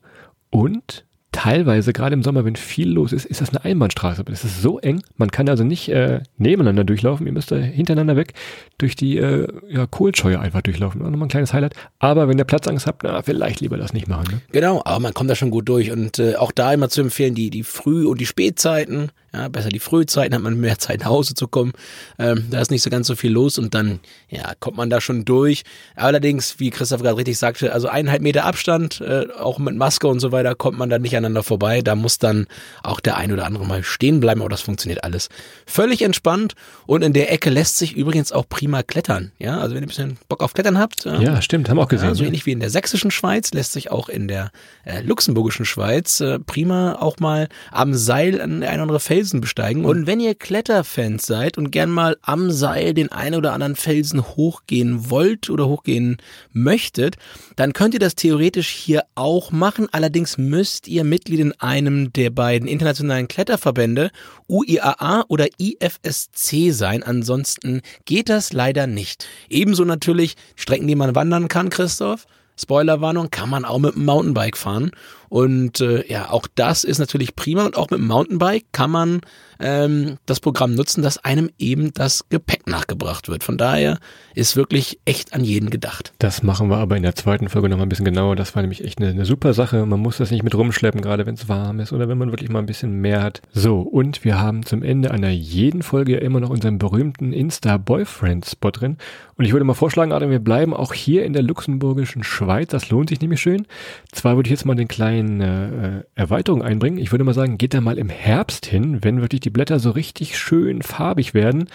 und 0.50 1.06
teilweise, 1.34 1.92
gerade 1.92 2.14
im 2.14 2.24
Sommer, 2.24 2.46
wenn 2.46 2.56
viel 2.56 2.90
los 2.90 3.12
ist, 3.12 3.26
ist 3.26 3.42
das 3.42 3.50
eine 3.50 3.66
Einbahnstraße. 3.66 4.24
Das 4.24 4.46
ist 4.46 4.62
so 4.62 4.80
eng, 4.80 5.04
man 5.18 5.30
kann 5.32 5.50
also 5.50 5.66
nicht 5.66 5.90
äh, 5.90 6.22
nebeneinander 6.38 6.86
durchlaufen, 6.86 7.28
ihr 7.28 7.34
müsst 7.34 7.52
da 7.52 7.58
hintereinander 7.58 8.16
weg 8.16 8.34
durch 8.78 8.96
die 8.96 9.18
äh, 9.18 9.48
ja, 9.70 9.86
Kohlscheue 9.86 10.40
einfach 10.40 10.62
durchlaufen. 10.62 11.02
Auch 11.02 11.10
nochmal 11.10 11.26
ein 11.26 11.32
kleines 11.32 11.54
Highlight. 11.54 11.76
Aber 12.00 12.30
wenn 12.30 12.38
ihr 12.38 12.46
Platzangst 12.46 12.88
habt, 12.88 13.04
na, 13.04 13.22
vielleicht 13.22 13.60
lieber 13.60 13.78
das 13.78 13.92
nicht 13.92 14.08
machen. 14.08 14.28
Ne? 14.32 14.42
Genau, 14.54 14.82
aber 14.86 15.00
man 15.00 15.14
kommt 15.14 15.30
da 15.30 15.36
schon 15.36 15.52
gut 15.52 15.68
durch. 15.68 15.92
Und 15.92 16.20
äh, 16.20 16.36
auch 16.36 16.52
da 16.54 16.74
immer 16.74 16.88
zu 16.90 17.02
empfehlen, 17.02 17.36
die, 17.36 17.50
die 17.50 17.64
Früh- 17.64 18.08
und 18.08 18.22
die 18.22 18.26
Spätzeiten. 18.26 19.12
Ja, 19.34 19.48
besser 19.48 19.70
die 19.70 19.80
Frühzeiten, 19.80 20.36
hat 20.36 20.42
man 20.42 20.60
mehr 20.60 20.78
Zeit 20.78 21.00
nach 21.00 21.08
Hause 21.08 21.34
zu 21.34 21.48
kommen. 21.48 21.74
Ähm, 22.20 22.46
da 22.52 22.62
ist 22.62 22.70
nicht 22.70 22.84
so 22.84 22.92
ganz 22.92 23.08
so 23.08 23.16
viel 23.16 23.32
los 23.32 23.58
und 23.58 23.74
dann, 23.74 24.00
ja, 24.30 24.54
kommt 24.60 24.78
man 24.78 24.92
da 24.92 25.02
schon 25.02 25.26
durch. 25.26 25.64
Allerdings, 25.96 26.60
wie 26.60 26.70
Christoph 26.70 27.02
gerade 27.02 27.18
richtig 27.18 27.40
sagte, 27.40 27.74
also 27.74 27.88
eineinhalb 27.88 28.22
Meter 28.22 28.46
Abstand, 28.46 29.02
äh, 29.02 29.26
auch 29.40 29.58
mit 29.58 29.76
Maske 29.76 30.08
und 30.08 30.20
so 30.20 30.32
weiter, 30.32 30.54
kommt 30.54 30.78
man 30.78 30.90
da 30.90 31.00
nicht 31.00 31.18
aneinander 31.18 31.42
vorbei. 31.42 31.82
Da 31.82 31.96
muss 31.96 32.20
dann 32.20 32.46
auch 32.84 33.00
der 33.00 33.18
ein 33.18 33.32
oder 33.32 33.46
andere 33.46 33.66
mal 33.66 33.84
stehen 33.84 34.20
bleiben, 34.20 34.42
aber 34.42 34.50
das 34.50 34.62
funktioniert 34.62 35.04
alles 35.04 35.30
völlig 35.66 36.04
entspannt 36.04 36.54
und 36.86 37.02
in 37.02 37.14
der 37.14 37.32
Ecke 37.32 37.50
lässt 37.50 37.78
sich 37.78 37.96
übrigens 37.96 38.32
auch 38.32 38.48
prima 38.48 38.84
klettern. 38.84 39.32
Ja, 39.40 39.60
also 39.60 39.74
wenn 39.74 39.82
ihr 39.82 39.88
ein 39.88 39.90
bisschen 39.90 40.18
Bock 40.30 40.44
auf 40.44 40.54
Klettern 40.54 40.78
habt. 40.78 41.08
Ähm, 41.08 41.22
ja, 41.22 41.42
stimmt, 41.42 41.70
haben 41.70 41.80
auch 41.80 41.88
gesehen. 41.88 42.10
Ja, 42.10 42.16
so 42.16 42.24
ähnlich 42.24 42.46
wie 42.46 42.52
in 42.52 42.60
der 42.60 42.70
sächsischen 42.70 43.10
Schweiz 43.10 43.52
lässt 43.52 43.74
sich 43.74 43.90
auch 43.90 44.10
in 44.10 44.28
der 44.28 44.52
äh, 44.86 45.02
luxemburgischen 45.02 45.66
Schweiz 45.66 46.20
äh, 46.20 46.38
prima 46.38 46.98
auch 47.00 47.18
mal 47.18 47.50
am 47.72 47.96
Seil 47.96 48.40
an 48.40 48.62
ein 48.62 48.76
oder 48.76 48.82
andere 48.84 49.00
Felsen 49.24 49.40
besteigen. 49.40 49.86
Und 49.86 50.06
wenn 50.06 50.20
ihr 50.20 50.36
Kletterfans 50.36 51.26
seid 51.26 51.58
und 51.58 51.72
gern 51.72 51.90
mal 51.90 52.18
am 52.24 52.52
Seil 52.52 52.94
den 52.94 53.10
einen 53.10 53.36
oder 53.36 53.54
anderen 53.54 53.78
Felsen 53.78 54.22
hochgehen 54.22 55.10
wollt 55.10 55.50
oder 55.50 55.68
hochgehen 55.68 56.18
möchtet, 56.52 57.16
dann 57.56 57.72
könnt 57.72 57.94
ihr 57.94 58.02
das 58.02 58.16
theoretisch 58.16 58.68
hier 58.68 59.04
auch 59.16 59.52
machen. 59.52 59.88
Allerdings 59.94 60.38
müsst 60.38 60.90
ihr 60.90 61.06
Mitglied 61.06 61.40
in 61.40 61.54
einem 61.54 62.12
der 62.12 62.32
beiden 62.32 62.68
internationalen 62.68 63.30
Kletterverbände, 63.30 64.12
UIAA 64.50 65.24
oder 65.30 65.48
IFSC 65.58 66.72
sein. 66.72 67.02
Ansonsten 67.02 67.82
geht 68.04 68.28
das 68.28 68.52
leider 68.52 68.88
nicht. 68.88 69.26
Ebenso 69.50 69.86
natürlich 69.86 70.36
Strecken, 70.58 70.88
die 70.88 70.96
man 70.96 71.16
wandern 71.16 71.48
kann, 71.48 71.70
Christoph. 71.70 72.26
Spoilerwarnung, 72.56 73.32
kann 73.32 73.50
man 73.50 73.66
auch 73.66 73.80
mit 73.80 73.96
dem 73.96 74.06
Mountainbike 74.06 74.58
fahren. 74.58 74.92
Und 75.34 75.82
äh, 75.82 76.06
ja, 76.08 76.30
auch 76.30 76.46
das 76.54 76.84
ist 76.84 77.00
natürlich 77.00 77.36
prima. 77.36 77.66
Und 77.66 77.76
auch 77.76 77.90
mit 77.90 78.00
dem 78.00 78.06
Mountainbike 78.06 78.66
kann 78.72 78.92
man 78.92 79.22
ähm, 79.60 80.18
das 80.28 80.40
Programm 80.40 80.76
nutzen, 80.76 81.02
dass 81.02 81.18
einem 81.18 81.50
eben 81.58 81.92
das 81.92 82.26
Gepäck 82.30 82.68
nachgebracht 82.68 83.30
wird. 83.30 83.44
Von 83.44 83.58
daher 83.58 83.98
ist 84.36 84.56
wirklich 84.56 85.00
echt 85.06 85.34
an 85.34 85.44
jeden 85.44 85.72
gedacht. 85.72 86.14
Das 86.20 86.44
machen 86.44 86.70
wir 86.70 86.78
aber 86.78 86.98
in 86.98 87.02
der 87.02 87.16
zweiten 87.16 87.50
Folge 87.50 87.68
nochmal 87.68 87.88
ein 87.88 87.90
bisschen 87.90 88.06
genauer. 88.06 88.36
Das 88.36 88.56
war 88.56 88.62
nämlich 88.62 88.84
echt 88.84 89.00
eine, 89.00 89.10
eine 89.10 89.26
super 89.26 89.56
Sache. 89.56 89.88
Man 89.88 90.00
muss 90.00 90.18
das 90.18 90.30
nicht 90.30 90.44
mit 90.44 90.54
rumschleppen, 90.54 91.02
gerade 91.02 91.26
wenn 91.26 91.34
es 91.34 91.50
warm 91.50 91.80
ist 91.80 91.94
oder 91.94 92.08
wenn 92.08 92.20
man 92.20 92.30
wirklich 92.30 92.52
mal 92.52 92.60
ein 92.60 92.68
bisschen 92.68 93.02
mehr 93.02 93.24
hat. 93.24 93.42
So, 93.54 93.82
und 93.82 94.24
wir 94.24 94.40
haben 94.40 94.64
zum 94.64 94.84
Ende 94.84 95.10
einer 95.10 95.30
jeden 95.30 95.82
Folge 95.82 96.14
ja 96.14 96.20
immer 96.20 96.42
noch 96.42 96.52
unseren 96.52 96.78
berühmten 96.78 97.34
Insta-Boyfriend-Spot 97.34 98.72
drin. 98.72 98.98
Und 99.36 99.46
ich 99.46 99.54
würde 99.54 99.66
mal 99.66 99.74
vorschlagen, 99.74 100.12
Adam, 100.12 100.30
wir 100.30 100.38
bleiben 100.38 100.76
auch 100.76 100.94
hier 100.94 101.26
in 101.26 101.34
der 101.34 101.42
luxemburgischen 101.42 102.24
Schweiz. 102.24 102.70
Das 102.70 102.90
lohnt 102.90 103.10
sich 103.10 103.20
nämlich 103.20 103.42
schön. 103.42 103.66
Zwar 104.12 104.36
würde 104.36 104.48
ich 104.48 104.52
jetzt 104.52 104.66
mal 104.66 104.76
den 104.76 104.88
kleinen 104.88 105.23
eine 105.30 106.06
äh, 106.16 106.20
Erweiterung 106.20 106.62
einbringen. 106.62 106.98
Ich 106.98 107.12
würde 107.12 107.24
mal 107.24 107.34
sagen, 107.34 107.58
geht 107.58 107.74
da 107.74 107.82
mal 107.82 107.98
im 107.98 108.10
Herbst 108.10 108.66
hin, 108.66 109.00
wenn 109.02 109.22
wirklich 109.22 109.42
die 109.42 109.50
Blätter 109.50 109.80
so 109.80 109.92
richtig 109.92 110.38
schön 110.38 110.82
farbig 110.82 111.34
werden. 111.34 111.68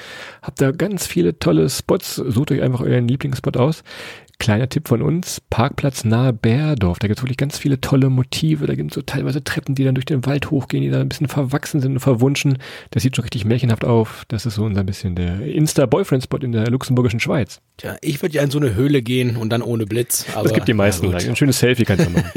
Habt 0.42 0.60
da 0.60 0.70
ganz 0.72 1.06
viele 1.06 1.38
tolle 1.38 1.68
Spots. 1.68 2.16
Sucht 2.16 2.52
euch 2.52 2.62
einfach 2.62 2.80
euren 2.80 3.08
Lieblingsspot 3.08 3.56
aus. 3.56 3.82
Kleiner 4.40 4.68
Tipp 4.68 4.86
von 4.86 5.02
uns, 5.02 5.42
Parkplatz 5.50 6.04
nahe 6.04 6.32
Bärdorf. 6.32 7.00
Da 7.00 7.08
gibt 7.08 7.18
es 7.18 7.24
wirklich 7.24 7.36
ganz 7.36 7.58
viele 7.58 7.80
tolle 7.80 8.08
Motive. 8.08 8.66
Da 8.66 8.76
gibt 8.76 8.92
es 8.92 8.94
so 8.94 9.02
teilweise 9.02 9.42
Treppen, 9.42 9.74
die 9.74 9.82
dann 9.82 9.96
durch 9.96 10.04
den 10.04 10.24
Wald 10.26 10.52
hochgehen, 10.52 10.80
die 10.84 10.90
da 10.90 11.00
ein 11.00 11.08
bisschen 11.08 11.26
verwachsen 11.26 11.80
sind 11.80 11.94
und 11.94 11.98
verwunschen. 11.98 12.58
Das 12.92 13.02
sieht 13.02 13.16
schon 13.16 13.24
richtig 13.24 13.44
märchenhaft 13.44 13.84
auf. 13.84 14.24
Das 14.28 14.46
ist 14.46 14.54
so 14.54 14.64
unser 14.64 14.84
bisschen 14.84 15.16
der 15.16 15.42
Insta-Boyfriend-Spot 15.42 16.36
in 16.38 16.52
der 16.52 16.70
luxemburgischen 16.70 17.18
Schweiz. 17.18 17.60
Tja, 17.78 17.96
ich 18.00 18.22
würde 18.22 18.36
ja 18.36 18.42
in 18.44 18.50
so 18.52 18.60
eine 18.60 18.76
Höhle 18.76 19.02
gehen 19.02 19.36
und 19.36 19.50
dann 19.50 19.60
ohne 19.60 19.86
Blitz. 19.86 20.24
Aber, 20.34 20.44
das 20.44 20.52
gibt 20.52 20.68
die 20.68 20.74
meisten 20.74 21.12
Ein 21.12 21.34
schönes 21.34 21.58
Selfie 21.58 21.84
kannst 21.84 22.06
du 22.06 22.10
machen. 22.10 22.30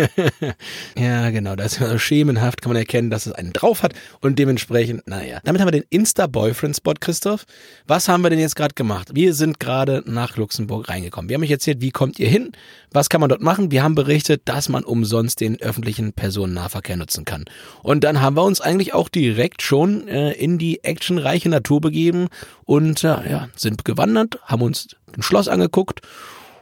ja, 0.98 1.30
genau. 1.30 1.56
Da 1.56 1.66
ist 1.66 1.80
ja 1.80 2.00
schemenhaft, 2.00 2.64
kann 2.64 2.72
man 2.72 2.78
erkennen, 2.78 3.12
dass 3.12 3.28
es 3.28 3.34
einen 3.34 3.54
drauf 3.54 3.84
hat 3.84 3.94
und 4.22 4.40
dementsprechend, 4.40 5.08
naja. 5.08 5.40
Damit 5.44 5.62
haben 5.62 5.68
wir 5.68 5.80
den 5.80 5.86
Insta-Boyfriend-Spot, 5.92 6.96
Christoph. 7.00 7.46
Was 7.86 8.10
haben 8.10 8.24
wir 8.24 8.32
denn 8.32 8.40
jetzt 8.40 8.56
gerade 8.56 8.74
gemacht? 8.74 9.10
Wir 9.14 9.36
sind 9.36 9.60
gerade 9.60 10.04
nach 10.08 10.36
Luxemburg 10.36 10.90
reingekommen. 10.90 11.30
Wir 11.30 11.36
haben 11.36 11.44
euch 11.44 11.52
erzählt, 11.52 11.80
wie 11.80 11.91
wie 11.92 12.00
kommt 12.00 12.20
ihr 12.20 12.30
hin? 12.30 12.54
Was 12.94 13.10
kann 13.10 13.20
man 13.20 13.30
dort 13.30 13.42
machen? 13.42 13.70
Wir 13.70 13.84
haben 13.84 13.96
berichtet, 13.96 14.44
dass 14.46 14.70
man 14.70 14.86
umsonst 14.86 15.42
den 15.42 15.62
öffentlichen 15.62 16.14
Personennahverkehr 16.14 16.96
nutzen 16.96 17.26
kann. 17.26 17.44
Und 17.84 18.06
dann 18.06 18.22
haben 18.22 18.38
wir 18.38 18.46
uns 18.46 18.62
eigentlich 18.62 18.94
auch 18.94 19.10
direkt 19.10 19.62
schon 19.62 20.08
äh, 20.08 20.32
in 20.32 20.58
die 20.58 20.86
actionreiche 20.86 21.50
Natur 21.50 21.82
begeben 21.82 22.30
und 22.64 23.04
äh, 23.04 23.30
ja, 23.30 23.50
sind 23.58 23.84
gewandert, 23.84 24.40
haben 24.46 24.62
uns 24.62 24.96
ein 25.14 25.22
Schloss 25.22 25.50
angeguckt 25.50 26.00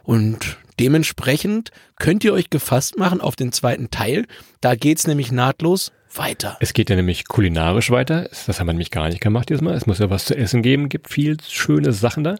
und 0.02 0.58
dementsprechend 0.80 1.70
könnt 2.00 2.24
ihr 2.24 2.32
euch 2.32 2.50
gefasst 2.50 2.98
machen 2.98 3.20
auf 3.20 3.36
den 3.36 3.52
zweiten 3.52 3.90
Teil. 3.90 4.26
Da 4.60 4.74
geht's 4.74 5.06
nämlich 5.06 5.30
nahtlos 5.30 5.92
weiter. 6.12 6.56
Es 6.58 6.72
geht 6.72 6.90
ja 6.90 6.96
nämlich 6.96 7.28
kulinarisch 7.28 7.92
weiter. 7.92 8.28
Das 8.46 8.58
haben 8.58 8.66
wir 8.66 8.72
nämlich 8.72 8.90
gar 8.90 9.08
nicht 9.08 9.20
gemacht 9.20 9.48
diesmal. 9.48 9.74
Es 9.74 9.86
muss 9.86 10.00
ja 10.00 10.10
was 10.10 10.24
zu 10.24 10.36
essen 10.36 10.62
geben, 10.62 10.88
gibt 10.88 11.08
viel 11.08 11.36
schöne 11.46 11.92
Sachen 11.92 12.24
da. 12.24 12.34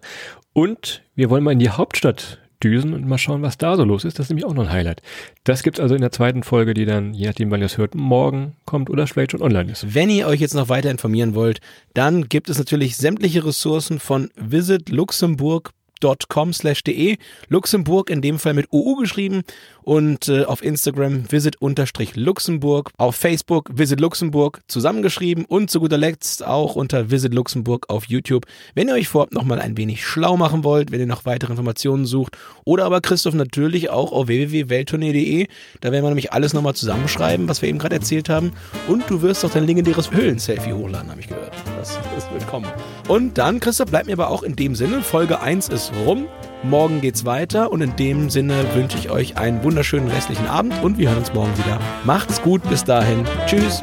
Und 0.53 1.03
wir 1.14 1.31
wollen 1.31 1.44
mal 1.44 1.53
in 1.53 1.61
die 1.61 1.70
Hauptstadt 1.70 2.39
düsen 2.62 2.94
und 2.94 3.06
mal 3.06 3.18
schauen, 3.18 3.42
was 3.42 3.58
da 3.58 3.76
so 3.76 3.84
los 3.84 4.04
ist. 4.04 4.18
Das 4.18 4.26
ist 4.26 4.30
nämlich 4.30 4.44
auch 4.44 4.54
noch 4.54 4.64
ein 4.64 4.72
Highlight. 4.72 5.02
Das 5.44 5.62
gibt's 5.62 5.80
also 5.80 5.94
in 5.94 6.00
der 6.00 6.12
zweiten 6.12 6.42
Folge, 6.42 6.74
die 6.74 6.84
dann, 6.84 7.14
je 7.14 7.26
nachdem, 7.26 7.50
wann 7.50 7.60
ihr 7.60 7.66
es 7.66 7.78
hört, 7.78 7.94
morgen 7.94 8.56
kommt 8.64 8.90
oder 8.90 9.06
vielleicht 9.06 9.32
schon 9.32 9.42
online 9.42 9.72
ist. 9.72 9.94
Wenn 9.94 10.10
ihr 10.10 10.26
euch 10.26 10.40
jetzt 10.40 10.54
noch 10.54 10.68
weiter 10.68 10.90
informieren 10.90 11.34
wollt, 11.34 11.60
dann 11.94 12.28
gibt 12.28 12.50
es 12.50 12.58
natürlich 12.58 12.96
sämtliche 12.96 13.44
Ressourcen 13.44 13.98
von 13.98 14.30
Visit 14.36 14.90
Luxemburg 14.90 15.70
luxemburg.com/de. 16.00 17.16
Luxemburg 17.48 18.10
in 18.10 18.22
dem 18.22 18.38
Fall 18.38 18.54
mit 18.54 18.72
UU 18.72 18.96
geschrieben 18.96 19.42
und 19.82 20.28
äh, 20.28 20.44
auf 20.44 20.62
Instagram 20.62 21.30
visit-luxemburg, 21.30 22.90
auf 22.96 23.16
Facebook 23.16 23.70
Visit 23.72 24.00
Luxemburg 24.00 24.60
zusammengeschrieben 24.68 25.44
und 25.44 25.70
zu 25.70 25.80
guter 25.80 25.98
Letzt 25.98 26.44
auch 26.44 26.76
unter 26.76 27.10
Visit 27.10 27.34
Luxemburg 27.34 27.86
auf 27.88 28.04
YouTube. 28.06 28.46
Wenn 28.74 28.88
ihr 28.88 28.94
euch 28.94 29.08
vorab 29.08 29.32
nochmal 29.32 29.60
ein 29.60 29.76
wenig 29.76 30.04
schlau 30.04 30.36
machen 30.36 30.64
wollt, 30.64 30.92
wenn 30.92 31.00
ihr 31.00 31.06
noch 31.06 31.24
weitere 31.24 31.52
Informationen 31.52 32.06
sucht 32.06 32.36
oder 32.64 32.84
aber 32.84 33.00
Christoph 33.00 33.34
natürlich 33.34 33.90
auch 33.90 34.12
auf 34.12 34.28
www.welttournee.de, 34.28 35.46
da 35.80 35.92
werden 35.92 36.04
wir 36.04 36.10
nämlich 36.10 36.32
alles 36.32 36.52
nochmal 36.52 36.74
zusammenschreiben, 36.74 37.48
was 37.48 37.62
wir 37.62 37.68
eben 37.68 37.78
gerade 37.78 37.96
erzählt 37.96 38.28
haben 38.28 38.52
und 38.88 39.08
du 39.08 39.22
wirst 39.22 39.44
auch 39.44 39.50
dein 39.50 39.66
legendäres 39.66 40.10
Höhlen-Selfie 40.10 40.72
hochladen, 40.72 41.10
habe 41.10 41.20
ich 41.20 41.28
gehört. 41.28 41.52
Das, 41.76 41.98
das 42.14 42.30
wird 42.30 42.46
kommen. 42.46 42.68
Und 43.08 43.38
dann, 43.38 43.60
Christoph, 43.60 43.90
bleibt 43.90 44.06
mir 44.06 44.12
aber 44.12 44.28
auch 44.28 44.42
in 44.42 44.56
dem 44.56 44.74
Sinne, 44.74 45.02
Folge 45.02 45.40
1 45.40 45.68
rum. 46.05 46.29
Morgen 46.62 47.00
geht's 47.00 47.24
weiter 47.24 47.72
und 47.72 47.81
in 47.81 47.96
dem 47.96 48.31
Sinne 48.31 48.74
wünsche 48.74 48.98
ich 48.98 49.11
euch 49.11 49.37
einen 49.37 49.62
wunderschönen 49.64 50.09
restlichen 50.09 50.46
Abend 50.46 50.83
und 50.83 50.98
wir 50.98 51.09
hören 51.09 51.18
uns 51.18 51.33
morgen 51.33 51.57
wieder. 51.57 51.79
Macht's 52.05 52.42
gut, 52.42 52.62
bis 52.68 52.85
dahin. 52.85 53.24
Tschüss. 53.46 53.83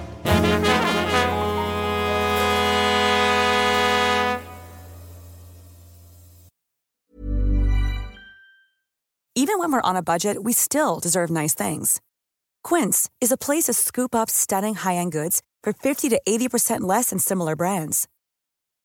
Even 9.36 9.60
when 9.60 9.72
we're 9.72 9.82
on 9.90 9.96
a 9.96 10.02
budget, 10.04 10.44
we 10.44 10.52
still 10.52 11.00
deserve 11.00 11.30
nice 11.30 11.54
things. 11.54 12.02
Quince 12.64 13.10
is 13.22 13.32
a 13.32 13.38
place 13.38 13.66
to 13.66 13.74
scoop 13.74 14.14
up 14.14 14.30
stunning 14.30 14.76
high-end 14.76 15.12
goods 15.12 15.42
for 15.64 15.74
50 15.74 16.10
to 16.10 16.22
80% 16.28 16.82
less 16.82 17.12
than 17.12 17.20
similar 17.20 17.56
brands. 17.56 18.08